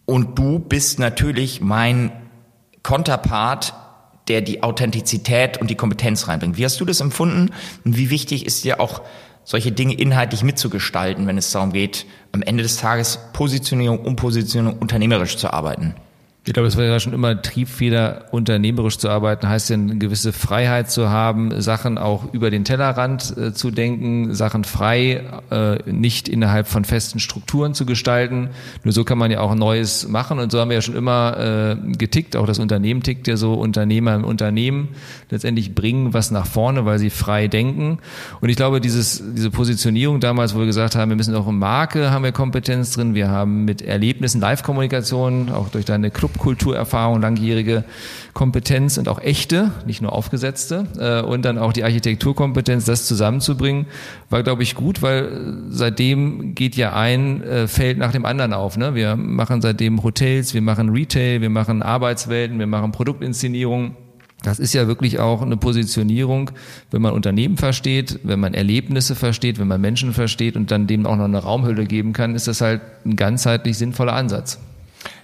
[0.06, 2.12] Und du bist natürlich mein
[2.82, 3.74] Konterpart,
[4.28, 6.58] der die Authentizität und die Kompetenz reinbringt.
[6.58, 7.52] Wie hast du das empfunden?
[7.84, 9.02] Und wie wichtig ist dir auch
[9.44, 15.36] solche Dinge inhaltlich mitzugestalten, wenn es darum geht, am Ende des Tages Positionierung, Umpositionierung unternehmerisch
[15.36, 15.96] zu arbeiten?
[16.46, 20.34] Ich glaube, es war ja schon immer Triebfeder, unternehmerisch zu arbeiten, heißt ja eine gewisse
[20.34, 26.28] Freiheit zu haben, Sachen auch über den Tellerrand äh, zu denken, Sachen frei, äh, nicht
[26.28, 28.50] innerhalb von festen Strukturen zu gestalten.
[28.84, 30.40] Nur so kann man ja auch Neues machen.
[30.40, 33.54] Und so haben wir ja schon immer äh, getickt, auch das Unternehmen tickt ja so,
[33.54, 34.90] Unternehmer im Unternehmen
[35.30, 38.00] letztendlich bringen was nach vorne, weil sie frei denken.
[38.42, 41.58] Und ich glaube, dieses, diese Positionierung damals, wo wir gesagt haben, wir müssen auch in
[41.58, 47.84] Marke, haben wir Kompetenz drin, wir haben mit Erlebnissen, Live-Kommunikation, auch durch deine Clubkulturerfahrung, langjährige
[48.34, 53.86] Kompetenz und auch echte, nicht nur aufgesetzte, äh, und dann auch die Architekturkompetenz, das zusammenzubringen,
[54.30, 55.30] war, glaube ich, gut, weil äh,
[55.70, 58.78] seitdem geht ja ein äh, Feld nach dem anderen auf.
[58.78, 58.96] Ne?
[58.96, 63.96] Wir machen seitdem Hotels, wir machen Retail, wir machen Arbeitswelten, wir machen Produktinszenierung.
[64.42, 66.52] Das ist ja wirklich auch eine Positionierung,
[66.92, 71.06] wenn man Unternehmen versteht, wenn man Erlebnisse versteht, wenn man Menschen versteht und dann dem
[71.06, 74.60] auch noch eine Raumhülle geben kann, ist das halt ein ganzheitlich sinnvoller Ansatz.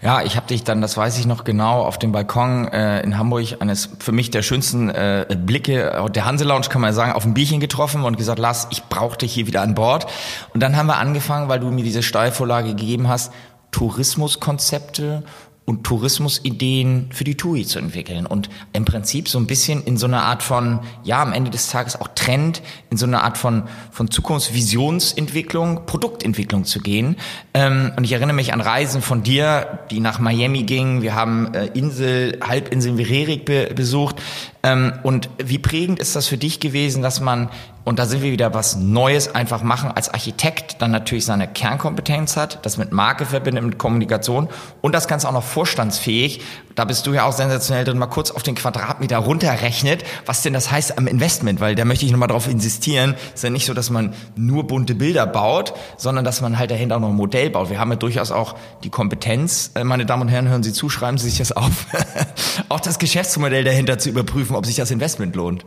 [0.02, 3.18] Ja, ich habe dich dann, das weiß ich noch genau, auf dem Balkon äh, in
[3.18, 7.12] Hamburg, eines für mich der schönsten äh, Blicke äh, der Hanse Lounge, kann man sagen,
[7.12, 10.08] auf ein Bierchen getroffen und gesagt, Lars, ich brauche dich hier wieder an Bord.
[10.54, 13.34] Und dann haben wir angefangen, weil du mir diese Steuervorlage gegeben hast,
[13.72, 15.24] Tourismuskonzepte
[15.70, 20.08] und Tourismusideen für die TUI zu entwickeln und im Prinzip so ein bisschen in so
[20.08, 23.64] einer Art von, ja, am Ende des Tages auch Trend, in so einer Art von,
[23.92, 27.18] von Zukunftsvisionsentwicklung, Produktentwicklung zu gehen.
[27.54, 31.04] Ähm, und ich erinnere mich an Reisen von dir, die nach Miami gingen.
[31.04, 34.16] Wir haben äh, Insel, Halbinseln wie be besucht.
[34.64, 37.50] Ähm, und wie prägend ist das für dich gewesen, dass man
[37.90, 42.38] und da sind wir wieder was Neues einfach machen als Architekt, dann natürlich seine Kernkompetenz
[42.38, 44.48] hat, das mit Marke verbindet, mit Kommunikation
[44.82, 46.42] und das Ganze auch noch vorstandsfähig.
[46.76, 50.54] Da bist du ja auch sensationell drin, mal kurz auf den Quadratmeter runterrechnet, was denn
[50.54, 53.74] das heißt am Investment, weil da möchte ich nochmal drauf insistieren, ist ja nicht so,
[53.74, 57.50] dass man nur bunte Bilder baut, sondern dass man halt dahinter auch noch ein Modell
[57.50, 57.72] baut.
[57.72, 60.90] Wir haben ja durchaus auch die Kompetenz, äh, meine Damen und Herren, hören Sie zu,
[60.90, 61.88] schreiben Sie sich das auf,
[62.70, 65.66] auch das Geschäftsmodell dahinter zu überprüfen, ob sich das Investment lohnt.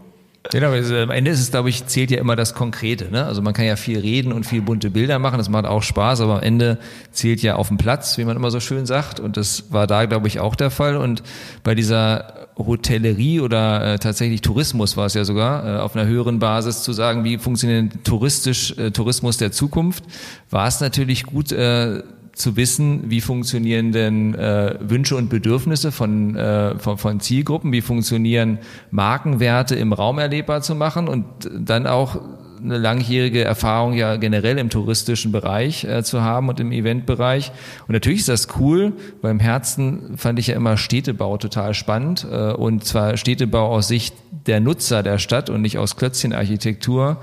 [0.50, 3.10] Genau, also am Ende ist es, glaube ich, zählt ja immer das Konkrete.
[3.12, 3.24] Ne?
[3.24, 6.20] Also man kann ja viel reden und viel bunte Bilder machen, das macht auch Spaß,
[6.20, 6.78] aber am Ende
[7.12, 9.20] zählt ja auf dem Platz, wie man immer so schön sagt.
[9.20, 10.96] Und das war da, glaube ich, auch der Fall.
[10.96, 11.22] Und
[11.62, 16.38] bei dieser Hotellerie oder äh, tatsächlich Tourismus war es ja sogar, äh, auf einer höheren
[16.40, 20.04] Basis zu sagen, wie funktioniert touristisch äh, Tourismus der Zukunft,
[20.50, 22.02] war es natürlich gut, äh,
[22.34, 27.82] zu wissen, wie funktionieren denn äh, Wünsche und Bedürfnisse von, äh, von, von Zielgruppen, wie
[27.82, 28.58] funktionieren
[28.90, 32.20] Markenwerte im Raum erlebbar zu machen und dann auch
[32.62, 37.50] eine langjährige Erfahrung ja generell im touristischen Bereich äh, zu haben und im Eventbereich.
[37.86, 42.26] Und natürlich ist das cool, weil im Herzen fand ich ja immer Städtebau total spannend
[42.30, 44.14] äh, und zwar Städtebau aus Sicht
[44.46, 47.18] der Nutzer der Stadt und nicht aus Klötzchenarchitektur.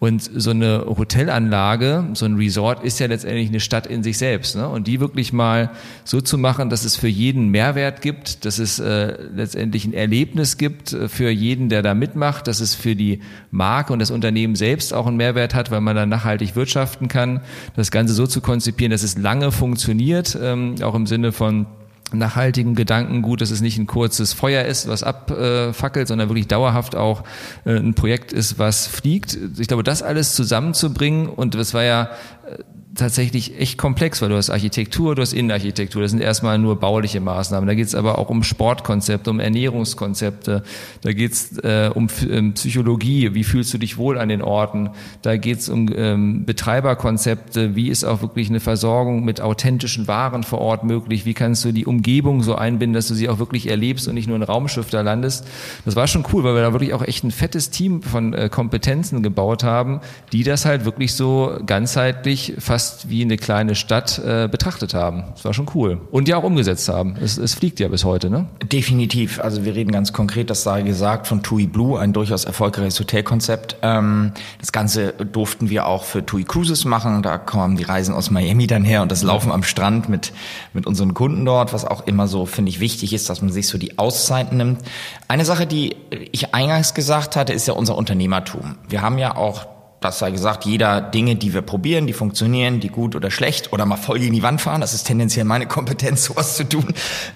[0.00, 4.54] Und so eine Hotelanlage, so ein Resort ist ja letztendlich eine Stadt in sich selbst.
[4.54, 4.68] Ne?
[4.68, 5.70] Und die wirklich mal
[6.04, 10.56] so zu machen, dass es für jeden Mehrwert gibt, dass es äh, letztendlich ein Erlebnis
[10.56, 14.54] gibt äh, für jeden, der da mitmacht, dass es für die Marke und das Unternehmen
[14.54, 17.40] selbst auch einen Mehrwert hat, weil man dann nachhaltig wirtschaften kann.
[17.74, 21.66] Das Ganze so zu konzipieren, dass es lange funktioniert, ähm, auch im Sinne von
[22.12, 27.24] nachhaltigen Gedankengut, dass es nicht ein kurzes Feuer ist, was abfackelt, sondern wirklich dauerhaft auch
[27.64, 29.38] äh, ein Projekt ist, was fliegt.
[29.58, 32.10] Ich glaube, das alles zusammenzubringen und das war ja
[32.46, 32.62] äh,
[32.98, 36.02] tatsächlich echt komplex, weil du hast Architektur, du hast Innenarchitektur.
[36.02, 37.66] Das sind erstmal nur bauliche Maßnahmen.
[37.66, 40.62] Da geht es aber auch um Sportkonzepte, um Ernährungskonzepte.
[41.00, 43.34] Da geht es äh, um ähm, Psychologie.
[43.34, 44.90] Wie fühlst du dich wohl an den Orten?
[45.22, 47.76] Da geht es um ähm, Betreiberkonzepte.
[47.76, 51.24] Wie ist auch wirklich eine Versorgung mit authentischen Waren vor Ort möglich?
[51.24, 54.28] Wie kannst du die Umgebung so einbinden, dass du sie auch wirklich erlebst und nicht
[54.28, 55.46] nur ein Raumschiff da landest?
[55.84, 58.48] Das war schon cool, weil wir da wirklich auch echt ein fettes Team von äh,
[58.48, 60.00] Kompetenzen gebaut haben,
[60.32, 65.24] die das halt wirklich so ganzheitlich fast fast wie eine kleine Stadt äh, betrachtet haben.
[65.34, 66.00] Das war schon cool.
[66.10, 67.16] Und ja auch umgesetzt haben.
[67.20, 68.46] Es, es fliegt ja bis heute, ne?
[68.72, 69.40] Definitiv.
[69.40, 73.76] Also wir reden ganz konkret, das sei gesagt, von TUI Blue, ein durchaus erfolgreiches Hotelkonzept.
[73.82, 77.22] Ähm, das Ganze durften wir auch für TUI Cruises machen.
[77.22, 80.32] Da kommen die Reisen aus Miami dann her und das Laufen am Strand mit,
[80.72, 83.68] mit unseren Kunden dort, was auch immer so, finde ich, wichtig ist, dass man sich
[83.68, 84.80] so die Auszeiten nimmt.
[85.28, 85.94] Eine Sache, die
[86.32, 88.76] ich eingangs gesagt hatte, ist ja unser Unternehmertum.
[88.88, 92.88] Wir haben ja auch das sei gesagt, jeder Dinge, die wir probieren, die funktionieren, die
[92.88, 96.24] gut oder schlecht oder mal voll in die Wand fahren, das ist tendenziell meine Kompetenz,
[96.26, 96.86] sowas zu tun.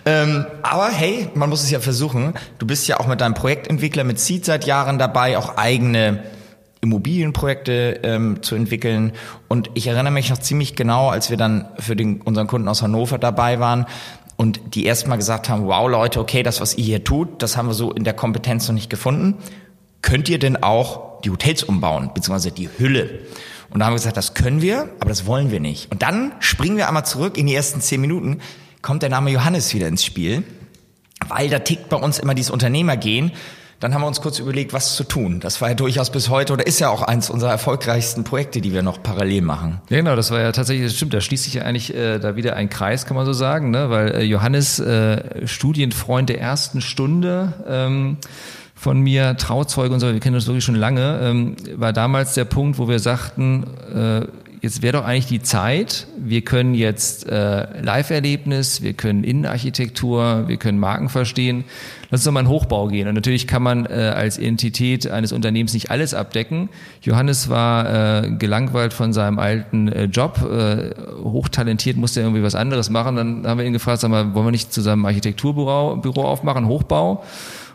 [0.05, 2.35] Ähm, aber hey, man muss es ja versuchen.
[2.59, 6.22] Du bist ja auch mit deinem Projektentwickler mit Seed seit Jahren dabei, auch eigene
[6.81, 9.12] Immobilienprojekte ähm, zu entwickeln.
[9.48, 12.83] Und ich erinnere mich noch ziemlich genau, als wir dann für den, unseren Kunden aus
[12.83, 13.87] Hannover dabei waren,
[14.37, 17.68] und die erstmal gesagt haben, wow Leute, okay, das, was ihr hier tut, das haben
[17.68, 19.37] wir so in der Kompetenz noch nicht gefunden.
[20.01, 23.20] Könnt ihr denn auch die Hotels umbauen, beziehungsweise die Hülle.
[23.70, 25.90] Und da haben wir gesagt, das können wir, aber das wollen wir nicht.
[25.90, 28.40] Und dann springen wir einmal zurück in die ersten zehn Minuten,
[28.82, 30.42] kommt der Name Johannes wieder ins Spiel,
[31.28, 33.32] weil da tickt bei uns immer dieses Unternehmergehen.
[33.80, 35.40] Dann haben wir uns kurz überlegt, was zu tun.
[35.40, 38.72] Das war ja durchaus bis heute oder ist ja auch eins unserer erfolgreichsten Projekte, die
[38.72, 39.80] wir noch parallel machen.
[39.88, 42.37] Ja, genau, das war ja tatsächlich, das stimmt, da schließt sich ja eigentlich äh, da
[42.37, 43.90] wieder ein Kreis, kann man so sagen, ne?
[43.90, 48.18] weil äh, Johannes, äh, Studienfreund der ersten Stunde, ähm,
[48.83, 52.45] von mir, Trauzeuge und so, wir kennen das wirklich schon lange, ähm, war damals der
[52.45, 53.62] Punkt, wo wir sagten,
[53.95, 54.27] äh,
[54.61, 60.57] jetzt wäre doch eigentlich die Zeit, wir können jetzt äh, Live-Erlebnis, wir können Innenarchitektur, wir
[60.57, 61.62] können Marken verstehen,
[62.11, 63.07] lass uns doch mal in Hochbau gehen.
[63.07, 66.68] Und natürlich kann man äh, als Entität eines Unternehmens nicht alles abdecken.
[67.03, 70.90] Johannes war äh, gelangweilt von seinem alten äh, Job, äh,
[71.23, 73.14] hochtalentiert, musste irgendwie was anderes machen.
[73.14, 77.23] Dann haben wir ihn gefragt, sag mal, wollen wir nicht zusammen Architekturbüro Büro aufmachen, Hochbau?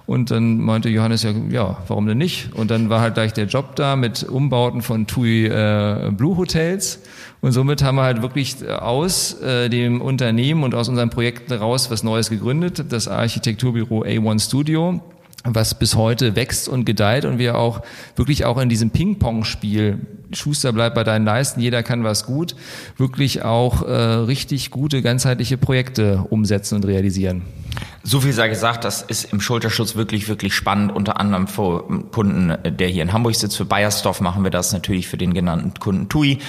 [0.07, 2.53] Und dann meinte Johannes ja, ja, warum denn nicht?
[2.53, 7.01] Und dann war halt gleich der Job da mit Umbauten von TUI äh, Blue Hotels.
[7.41, 11.91] Und somit haben wir halt wirklich aus äh, dem Unternehmen und aus unseren Projekten raus
[11.91, 15.01] was Neues gegründet, das Architekturbüro A1 Studio
[15.55, 17.81] was bis heute wächst und gedeiht und wir auch
[18.15, 19.99] wirklich auch in diesem Ping-Pong-Spiel,
[20.33, 22.55] Schuster bleibt bei deinen Leisten, jeder kann was gut,
[22.97, 27.43] wirklich auch äh, richtig gute ganzheitliche Projekte umsetzen und realisieren.
[28.03, 30.95] So viel sei gesagt, das ist im Schulterschutz wirklich, wirklich spannend.
[30.95, 33.57] Unter anderem für Kunden, der hier in Hamburg sitzt.
[33.57, 36.39] Für Bayersdorf machen wir das natürlich für den genannten Kunden TUI.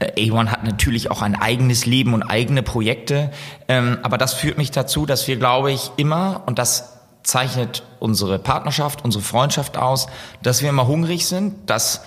[0.00, 3.30] Äh, A1 hat natürlich auch ein eigenes Leben und eigene Projekte.
[3.68, 6.93] Ähm, aber das führt mich dazu, dass wir, glaube ich, immer, und das
[7.24, 10.06] zeichnet unsere Partnerschaft, unsere Freundschaft aus,
[10.42, 12.02] dass wir immer hungrig sind, dass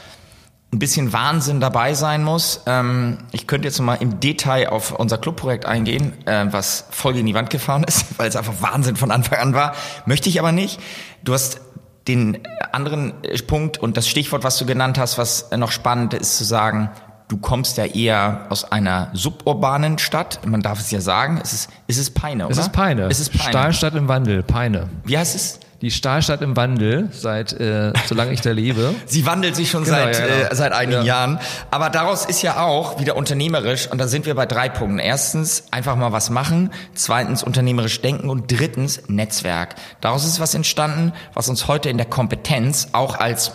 [0.72, 2.62] ein bisschen Wahnsinn dabei sein muss.
[2.66, 7.26] Ähm, ich könnte jetzt mal im Detail auf unser Clubprojekt eingehen, äh, was voll in
[7.26, 9.74] die Wand gefahren ist, weil es einfach Wahnsinn von Anfang an war.
[10.06, 10.80] Möchte ich aber nicht.
[11.24, 11.62] Du hast
[12.08, 12.40] den
[12.72, 13.14] anderen
[13.48, 16.90] Punkt und das Stichwort, was du genannt hast, was noch spannend ist zu sagen,
[17.28, 20.40] du kommst ja eher aus einer suburbanen Stadt.
[20.46, 21.40] Man darf es ja sagen.
[21.44, 22.52] Es ist, es ist Peine, oder?
[22.54, 23.08] Es ist Peine.
[23.10, 23.50] Es ist Peine.
[23.50, 24.90] Stahlstadt im Wandel, Peine.
[25.04, 25.60] Wie heißt es?
[25.82, 28.96] Die Stahlstadt im Wandel, seit äh, solange ich da lebe.
[29.06, 30.50] Sie wandelt sich schon Genau, seit, ja, genau.
[30.50, 31.20] äh, seit einigen Ja.
[31.20, 31.40] Jahren.
[31.70, 34.98] Aber daraus ist ja auch wieder unternehmerisch, und da sind wir bei drei Punkten.
[34.98, 36.72] Erstens, einfach mal was machen.
[36.96, 38.30] Zweitens, unternehmerisch denken.
[38.32, 39.76] Und drittens, Netzwerk.
[40.02, 43.52] Daraus ist was entstanden, was uns heute in der Kompetenz auch als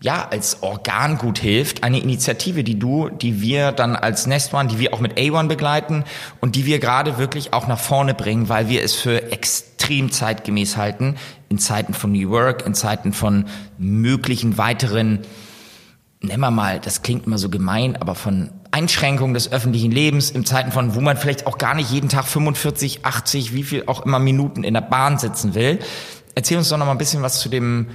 [0.00, 4.68] ja, als Organ gut hilft, eine Initiative, die du, die wir dann als Nest One,
[4.68, 6.04] die wir auch mit A1 begleiten
[6.40, 10.76] und die wir gerade wirklich auch nach vorne bringen, weil wir es für extrem zeitgemäß
[10.76, 11.16] halten,
[11.48, 13.46] in Zeiten von New Work, in Zeiten von
[13.78, 15.20] möglichen weiteren
[16.20, 20.44] nennen wir mal, das klingt immer so gemein, aber von Einschränkungen des öffentlichen Lebens in
[20.44, 24.04] Zeiten von, wo man vielleicht auch gar nicht jeden Tag 45, 80, wie viel auch
[24.04, 25.78] immer Minuten in der Bahn sitzen will.
[26.34, 27.88] Erzähl uns doch noch mal ein bisschen was zu dem,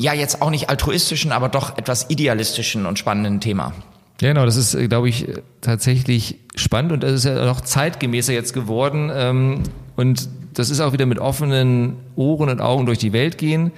[0.00, 3.74] ja jetzt auch nicht altruistischen, aber doch etwas idealistischen und spannenden Thema.
[4.20, 7.60] Ja, genau, das ist, äh, glaube ich, äh, tatsächlich spannend und es ist ja noch
[7.60, 9.10] zeitgemäßer jetzt geworden.
[9.14, 9.62] Ähm,
[9.96, 13.72] und das ist auch wieder mit offenen Ohren und Augen durch die Welt gehen.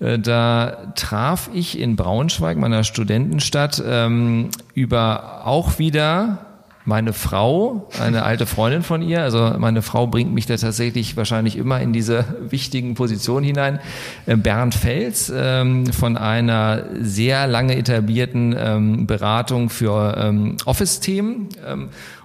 [0.00, 6.46] Äh, Da traf ich in Braunschweig, meiner Studentenstadt, ähm, über auch wieder
[6.88, 11.56] meine Frau, eine alte Freundin von ihr, also meine Frau bringt mich da tatsächlich wahrscheinlich
[11.56, 13.78] immer in diese wichtigen Positionen hinein,
[14.24, 21.50] äh, Bernd Fels ähm, von einer sehr lange etablierten ähm, Beratung für ähm, Office-Themen.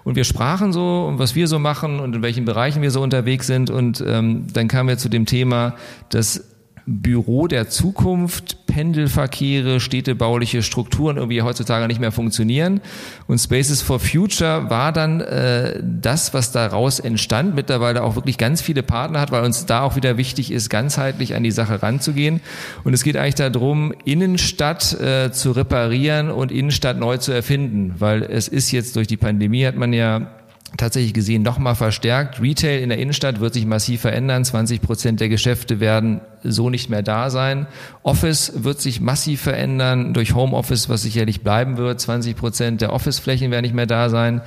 [0.05, 3.47] Und wir sprachen so, was wir so machen und in welchen Bereichen wir so unterwegs
[3.47, 3.69] sind.
[3.69, 5.75] Und ähm, dann kamen wir zu dem Thema,
[6.09, 6.52] dass
[6.85, 12.81] Büro der Zukunft, Pendelverkehre, städtebauliche Strukturen irgendwie heutzutage nicht mehr funktionieren.
[13.27, 18.61] Und Spaces for Future war dann äh, das, was daraus entstand, mittlerweile auch wirklich ganz
[18.61, 22.41] viele Partner hat, weil uns da auch wieder wichtig ist, ganzheitlich an die Sache ranzugehen.
[22.83, 28.23] Und es geht eigentlich darum, Innenstadt äh, zu reparieren und Innenstadt neu zu erfinden, weil
[28.23, 30.31] es ist jetzt durch die Pandemie, hat man ja
[30.77, 32.41] tatsächlich gesehen nochmal verstärkt.
[32.41, 34.43] Retail in der Innenstadt wird sich massiv verändern.
[34.43, 37.67] 20 Prozent der Geschäfte werden so nicht mehr da sein.
[38.01, 41.99] Office wird sich massiv verändern durch Homeoffice, was sicherlich bleiben wird.
[41.99, 44.41] 20 Prozent der Officeflächen werden nicht mehr da sein.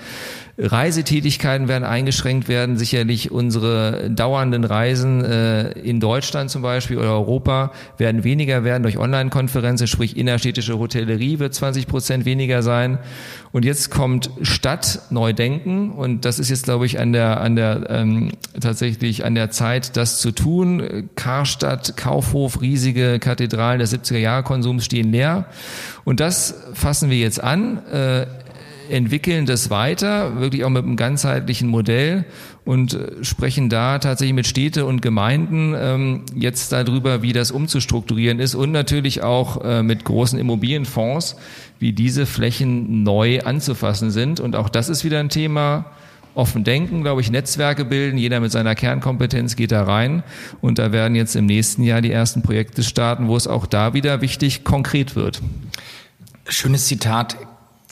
[0.58, 2.78] Reisetätigkeiten werden eingeschränkt werden.
[2.78, 8.96] Sicherlich unsere dauernden Reisen äh, in Deutschland zum Beispiel oder Europa werden weniger werden durch
[8.96, 12.98] Online-Konferenzen, sprich innerstädtische Hotellerie wird 20 Prozent weniger sein.
[13.52, 17.56] Und jetzt kommt Stadt neu denken und das ist jetzt, glaube ich, an der, an
[17.56, 21.10] der ähm, tatsächlich an der Zeit, das zu tun.
[21.16, 25.46] Karstadt, Kaufhof, riesige Kathedralen des 70er Jahre Konsums stehen leer.
[26.04, 27.84] Und das fassen wir jetzt an.
[27.86, 28.26] Äh,
[28.90, 32.24] entwickeln das weiter, wirklich auch mit einem ganzheitlichen Modell
[32.64, 38.38] und äh, sprechen da tatsächlich mit Städte und Gemeinden ähm, jetzt darüber, wie das umzustrukturieren
[38.40, 41.36] ist und natürlich auch äh, mit großen Immobilienfonds,
[41.78, 44.40] wie diese Flächen neu anzufassen sind.
[44.40, 45.86] Und auch das ist wieder ein Thema,
[46.34, 50.22] offen denken, glaube ich, Netzwerke bilden, jeder mit seiner Kernkompetenz geht da rein
[50.60, 53.94] und da werden jetzt im nächsten Jahr die ersten Projekte starten, wo es auch da
[53.94, 55.40] wieder wichtig konkret wird.
[56.48, 57.36] Schönes Zitat.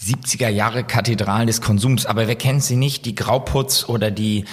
[0.05, 3.07] 70er Jahre Kathedralen des Konsums, aber wer kennt sie nicht?
[3.07, 4.45] Die Grauputz oder die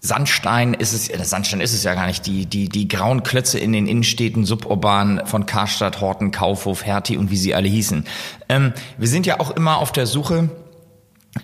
[0.00, 3.58] Sandstein ist es, äh, Sandstein ist es ja gar nicht, die, die, die grauen Klötze
[3.58, 8.04] in den Innenstädten, suburban von Karstadt, Horten, Kaufhof, Hertie und wie sie alle hießen.
[8.48, 10.50] Ähm, wir sind ja auch immer auf der Suche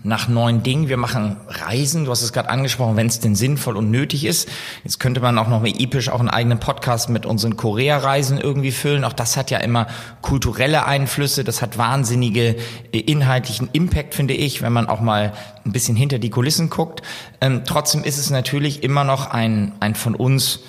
[0.03, 0.88] nach neuen Dingen.
[0.88, 4.48] Wir machen Reisen, du hast es gerade angesprochen, wenn es denn sinnvoll und nötig ist.
[4.85, 8.70] Jetzt könnte man auch noch mal episch auch einen eigenen Podcast mit unseren Korea-Reisen irgendwie
[8.70, 9.05] füllen.
[9.05, 9.88] Auch das hat ja immer
[10.22, 12.57] kulturelle Einflüsse, das hat wahnsinnige
[12.92, 15.33] äh, inhaltlichen Impact, finde ich, wenn man auch mal
[15.64, 17.03] ein bisschen hinter die Kulissen guckt.
[17.40, 20.61] Ähm, trotzdem ist es natürlich immer noch ein, ein von uns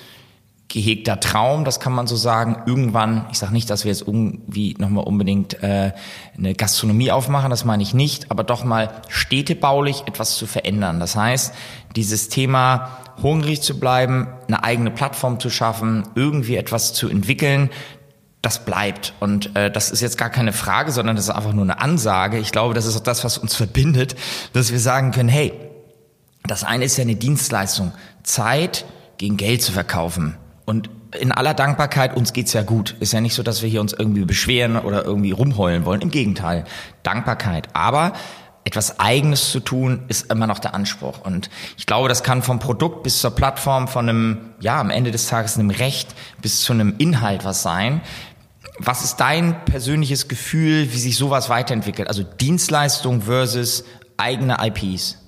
[0.72, 2.62] gehegter Traum, das kann man so sagen.
[2.66, 5.92] Irgendwann, ich sage nicht, dass wir jetzt irgendwie nochmal unbedingt äh,
[6.36, 10.98] eine Gastronomie aufmachen, das meine ich nicht, aber doch mal städtebaulich etwas zu verändern.
[10.98, 11.52] Das heißt,
[11.94, 17.68] dieses Thema hungrig zu bleiben, eine eigene Plattform zu schaffen, irgendwie etwas zu entwickeln,
[18.40, 19.12] das bleibt.
[19.20, 22.38] Und äh, das ist jetzt gar keine Frage, sondern das ist einfach nur eine Ansage.
[22.38, 24.16] Ich glaube, das ist auch das, was uns verbindet,
[24.54, 25.52] dass wir sagen können, hey,
[26.44, 28.86] das eine ist ja eine Dienstleistung, Zeit
[29.18, 30.38] gegen Geld zu verkaufen.
[30.72, 30.88] Und
[31.20, 32.96] in aller Dankbarkeit, uns geht's ja gut.
[32.98, 36.00] Ist ja nicht so, dass wir hier uns irgendwie beschweren oder irgendwie rumheulen wollen.
[36.00, 36.64] Im Gegenteil,
[37.02, 37.68] Dankbarkeit.
[37.74, 38.14] Aber
[38.64, 41.20] etwas Eigenes zu tun, ist immer noch der Anspruch.
[41.20, 45.10] Und ich glaube, das kann vom Produkt bis zur Plattform, von einem, ja, am Ende
[45.10, 48.00] des Tages einem Recht bis zu einem Inhalt was sein.
[48.78, 52.08] Was ist dein persönliches Gefühl, wie sich sowas weiterentwickelt?
[52.08, 53.84] Also Dienstleistung versus
[54.16, 55.18] eigene IPs?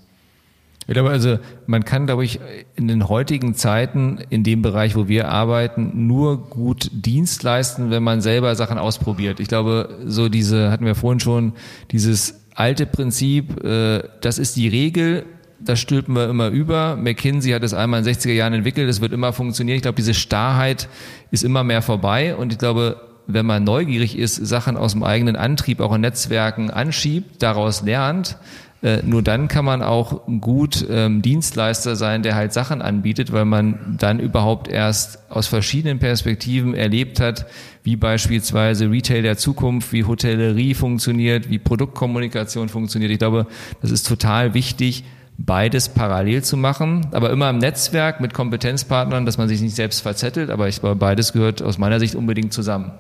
[0.86, 2.40] Ich glaube, also man kann, glaube ich,
[2.76, 8.02] in den heutigen Zeiten in dem Bereich, wo wir arbeiten, nur gut Dienst leisten, wenn
[8.02, 9.40] man selber Sachen ausprobiert.
[9.40, 11.52] Ich glaube, so diese, hatten wir vorhin schon,
[11.90, 15.24] dieses alte Prinzip, äh, das ist die Regel,
[15.60, 16.96] das stülpen wir immer über.
[16.96, 19.76] McKinsey hat es einmal in den 60er Jahren entwickelt, das wird immer funktionieren.
[19.76, 20.88] Ich glaube, diese Starrheit
[21.30, 25.36] ist immer mehr vorbei und ich glaube, wenn man neugierig ist, Sachen aus dem eigenen
[25.36, 28.36] Antrieb auch in Netzwerken anschiebt, daraus lernt,
[28.84, 33.46] äh, nur dann kann man auch gut ähm, Dienstleister sein, der halt Sachen anbietet, weil
[33.46, 37.46] man dann überhaupt erst aus verschiedenen Perspektiven erlebt hat,
[37.82, 43.10] wie beispielsweise Retail der Zukunft, wie Hotellerie funktioniert, wie Produktkommunikation funktioniert.
[43.10, 43.46] Ich glaube,
[43.80, 45.04] das ist total wichtig,
[45.38, 50.02] beides parallel zu machen, aber immer im Netzwerk mit Kompetenzpartnern, dass man sich nicht selbst
[50.02, 52.92] verzettelt, aber ich glaube, beides gehört aus meiner Sicht unbedingt zusammen.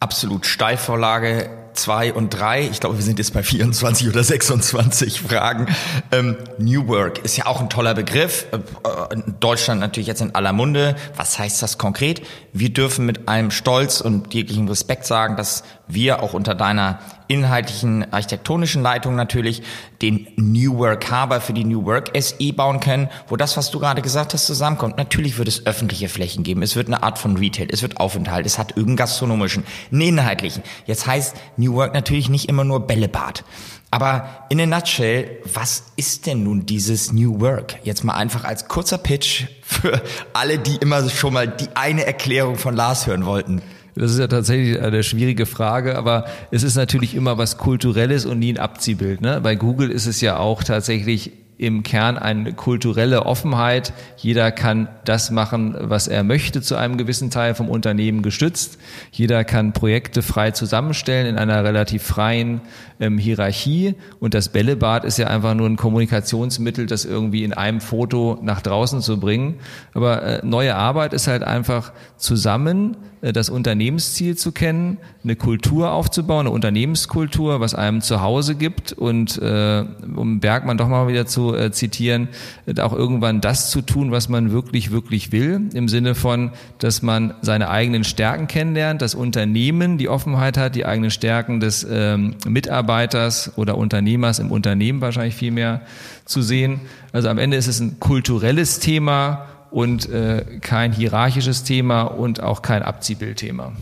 [0.00, 0.46] Absolut.
[0.46, 1.50] Steilvorlage
[1.80, 2.68] zwei und drei.
[2.68, 5.66] Ich glaube, wir sind jetzt bei 24 oder 26 Fragen.
[6.12, 8.46] Ähm, New Work ist ja auch ein toller Begriff.
[8.52, 10.96] Äh, in Deutschland natürlich jetzt in aller Munde.
[11.16, 12.22] Was heißt das konkret?
[12.52, 16.98] Wir dürfen mit einem Stolz und jeglichen Respekt sagen, dass wir auch unter deiner
[17.30, 19.62] inhaltlichen architektonischen Leitung natürlich
[20.02, 23.78] den New Work Harbor für die New Work SE bauen können, wo das, was du
[23.78, 24.96] gerade gesagt hast, zusammenkommt.
[24.96, 28.46] Natürlich wird es öffentliche Flächen geben, es wird eine Art von Retail, es wird Aufenthalt,
[28.46, 30.64] es hat irgendeinen gastronomischen, einen inhaltlichen.
[30.86, 33.44] Jetzt heißt New Work natürlich nicht immer nur Bällebad.
[33.92, 37.78] Aber in a nutshell, was ist denn nun dieses New Work?
[37.82, 40.00] Jetzt mal einfach als kurzer Pitch für
[40.32, 43.62] alle, die immer schon mal die eine Erklärung von Lars hören wollten.
[44.00, 48.38] Das ist ja tatsächlich eine schwierige Frage, aber es ist natürlich immer was Kulturelles und
[48.38, 49.20] nie ein Abziehbild.
[49.20, 49.42] Ne?
[49.42, 53.92] Bei Google ist es ja auch tatsächlich im Kern eine kulturelle Offenheit.
[54.16, 58.78] Jeder kann das machen, was er möchte, zu einem gewissen Teil vom Unternehmen gestützt.
[59.12, 62.62] Jeder kann Projekte frei zusammenstellen in einer relativ freien
[62.98, 63.94] ähm, Hierarchie.
[64.20, 68.62] Und das Bällebad ist ja einfach nur ein Kommunikationsmittel, das irgendwie in einem Foto nach
[68.62, 69.56] draußen zu bringen.
[69.92, 75.92] Aber äh, neue Arbeit ist halt einfach zusammen äh, das Unternehmensziel zu kennen, eine Kultur
[75.92, 79.84] aufzubauen, eine Unternehmenskultur, was einem zu Hause gibt und äh,
[80.16, 82.28] um Bergmann doch mal wieder zu äh, zitieren,
[82.66, 87.02] äh, auch irgendwann das zu tun, was man wirklich, wirklich will, im Sinne von, dass
[87.02, 92.36] man seine eigenen Stärken kennenlernt, das Unternehmen die Offenheit hat, die eigenen Stärken des ähm,
[92.46, 95.82] Mitarbeiters oder Unternehmers im Unternehmen wahrscheinlich viel mehr
[96.24, 96.80] zu sehen.
[97.12, 102.62] Also am Ende ist es ein kulturelles Thema, und äh, kein hierarchisches Thema und auch
[102.62, 103.72] kein Abziehbildthema.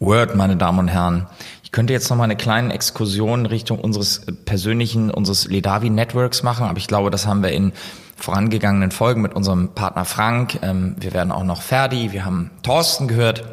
[0.00, 1.26] Word, meine Damen und Herren.
[1.72, 6.76] Könnte jetzt noch mal eine kleine Exkursion Richtung unseres persönlichen, unseres Ledavi Networks machen, aber
[6.76, 7.72] ich glaube, das haben wir in
[8.14, 10.58] vorangegangenen Folgen mit unserem Partner Frank.
[10.62, 13.44] Ähm, wir werden auch noch Ferdi, wir haben Thorsten gehört.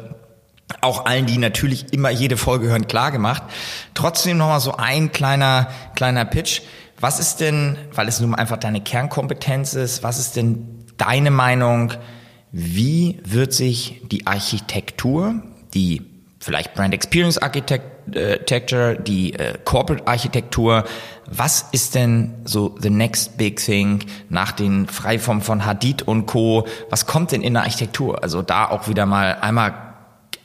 [0.82, 3.42] Auch allen, die natürlich immer jede Folge hören, klar gemacht.
[3.94, 6.60] Trotzdem noch mal so ein kleiner, kleiner Pitch.
[7.00, 11.94] Was ist denn, weil es nun einfach deine Kernkompetenz ist, was ist denn deine Meinung,
[12.52, 15.42] wie wird sich die Architektur,
[15.72, 16.09] die
[16.40, 20.84] vielleicht Brand Experience Architecture, die äh, Corporate Architektur,
[21.26, 26.66] was ist denn so the next big thing nach den Freiformen von Hadid und Co?
[26.88, 28.22] Was kommt denn in der Architektur?
[28.22, 29.74] Also da auch wieder mal einmal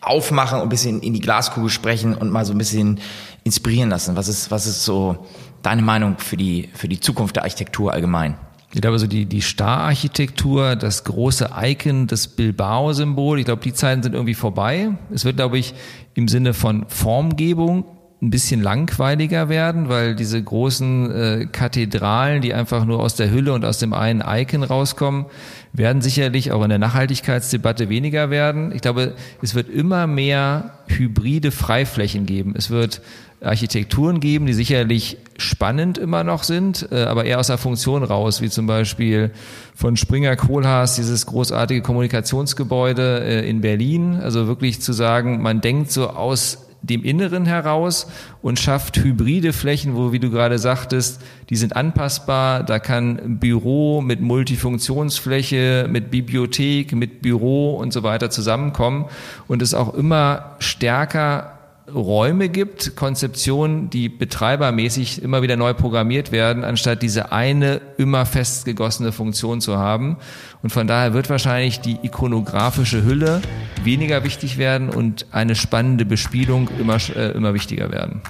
[0.01, 2.99] aufmachen und ein bisschen in die Glaskugel sprechen und mal so ein bisschen
[3.43, 4.15] inspirieren lassen.
[4.15, 5.25] Was ist, was ist so
[5.63, 8.37] deine Meinung für die, für die Zukunft der Architektur allgemein?
[8.75, 14.03] Ich glaube, so die, die Star-Architektur, das große Icon, das Bilbao-Symbol, ich glaube, die Zeiten
[14.03, 14.89] sind irgendwie vorbei.
[15.13, 15.73] Es wird, glaube ich,
[16.13, 17.85] im Sinne von Formgebung
[18.21, 23.53] ein bisschen langweiliger werden, weil diese großen äh, Kathedralen, die einfach nur aus der Hülle
[23.53, 25.25] und aus dem einen Icon rauskommen,
[25.71, 28.73] werden sicherlich auch in der Nachhaltigkeitsdebatte weniger werden.
[28.73, 32.55] Ich glaube, es wird immer mehr hybride Freiflächen geben.
[32.57, 33.01] Es wird
[33.41, 38.41] Architekturen geben, die sicherlich spannend immer noch sind, äh, aber eher aus der Funktion raus,
[38.41, 39.31] wie zum Beispiel
[39.75, 44.15] von Springer Kohlhaas dieses großartige Kommunikationsgebäude äh, in Berlin.
[44.15, 48.07] Also wirklich zu sagen, man denkt so aus dem Inneren heraus
[48.41, 52.63] und schafft hybride Flächen, wo, wie du gerade sagtest, die sind anpassbar.
[52.63, 59.05] Da kann Büro mit Multifunktionsfläche, mit Bibliothek, mit Büro und so weiter zusammenkommen
[59.47, 61.54] und es auch immer stärker
[61.93, 69.11] Räume gibt, Konzeptionen, die betreibermäßig immer wieder neu programmiert werden, anstatt diese eine immer festgegossene
[69.11, 70.17] Funktion zu haben.
[70.63, 73.41] Und von daher wird wahrscheinlich die ikonografische Hülle
[73.83, 78.21] weniger wichtig werden und eine spannende Bespielung immer, äh, immer wichtiger werden.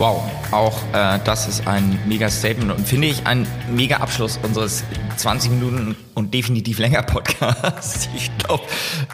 [0.00, 4.82] Wow, auch äh, das ist ein mega Statement und finde ich ein mega Abschluss unseres
[5.18, 8.08] 20 Minuten und definitiv länger Podcasts.
[8.16, 8.64] Ich glaube,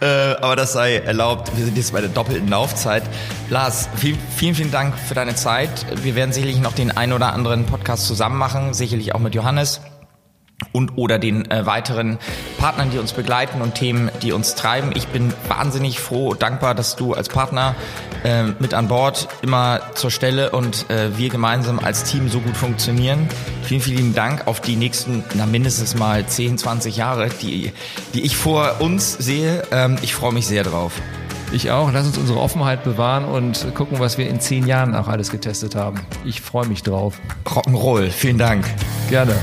[0.00, 1.50] äh, aber das sei erlaubt.
[1.56, 3.02] Wir sind jetzt bei der doppelten Laufzeit.
[3.50, 5.70] Lars, viel, vielen, vielen Dank für deine Zeit.
[6.04, 9.80] Wir werden sicherlich noch den ein oder anderen Podcast zusammen machen, sicherlich auch mit Johannes
[10.72, 12.18] und oder den äh, weiteren
[12.58, 14.92] Partnern, die uns begleiten und Themen, die uns treiben.
[14.94, 17.74] Ich bin wahnsinnig froh und dankbar, dass du als Partner
[18.24, 22.56] äh, mit an Bord immer zur Stelle und äh, wir gemeinsam als Team so gut
[22.56, 23.28] funktionieren.
[23.62, 27.72] Vielen, vielen Dank auf die nächsten, na mindestens mal 10, 20 Jahre, die,
[28.14, 29.62] die ich vor uns sehe.
[29.72, 30.92] Ähm, ich freue mich sehr drauf.
[31.52, 31.92] Ich auch.
[31.92, 35.74] Lass uns unsere Offenheit bewahren und gucken, was wir in zehn Jahren auch alles getestet
[35.74, 36.00] haben.
[36.24, 37.20] Ich freue mich drauf.
[37.44, 38.10] Rock'n'Roll.
[38.10, 38.66] Vielen Dank.
[39.08, 39.36] Gerne.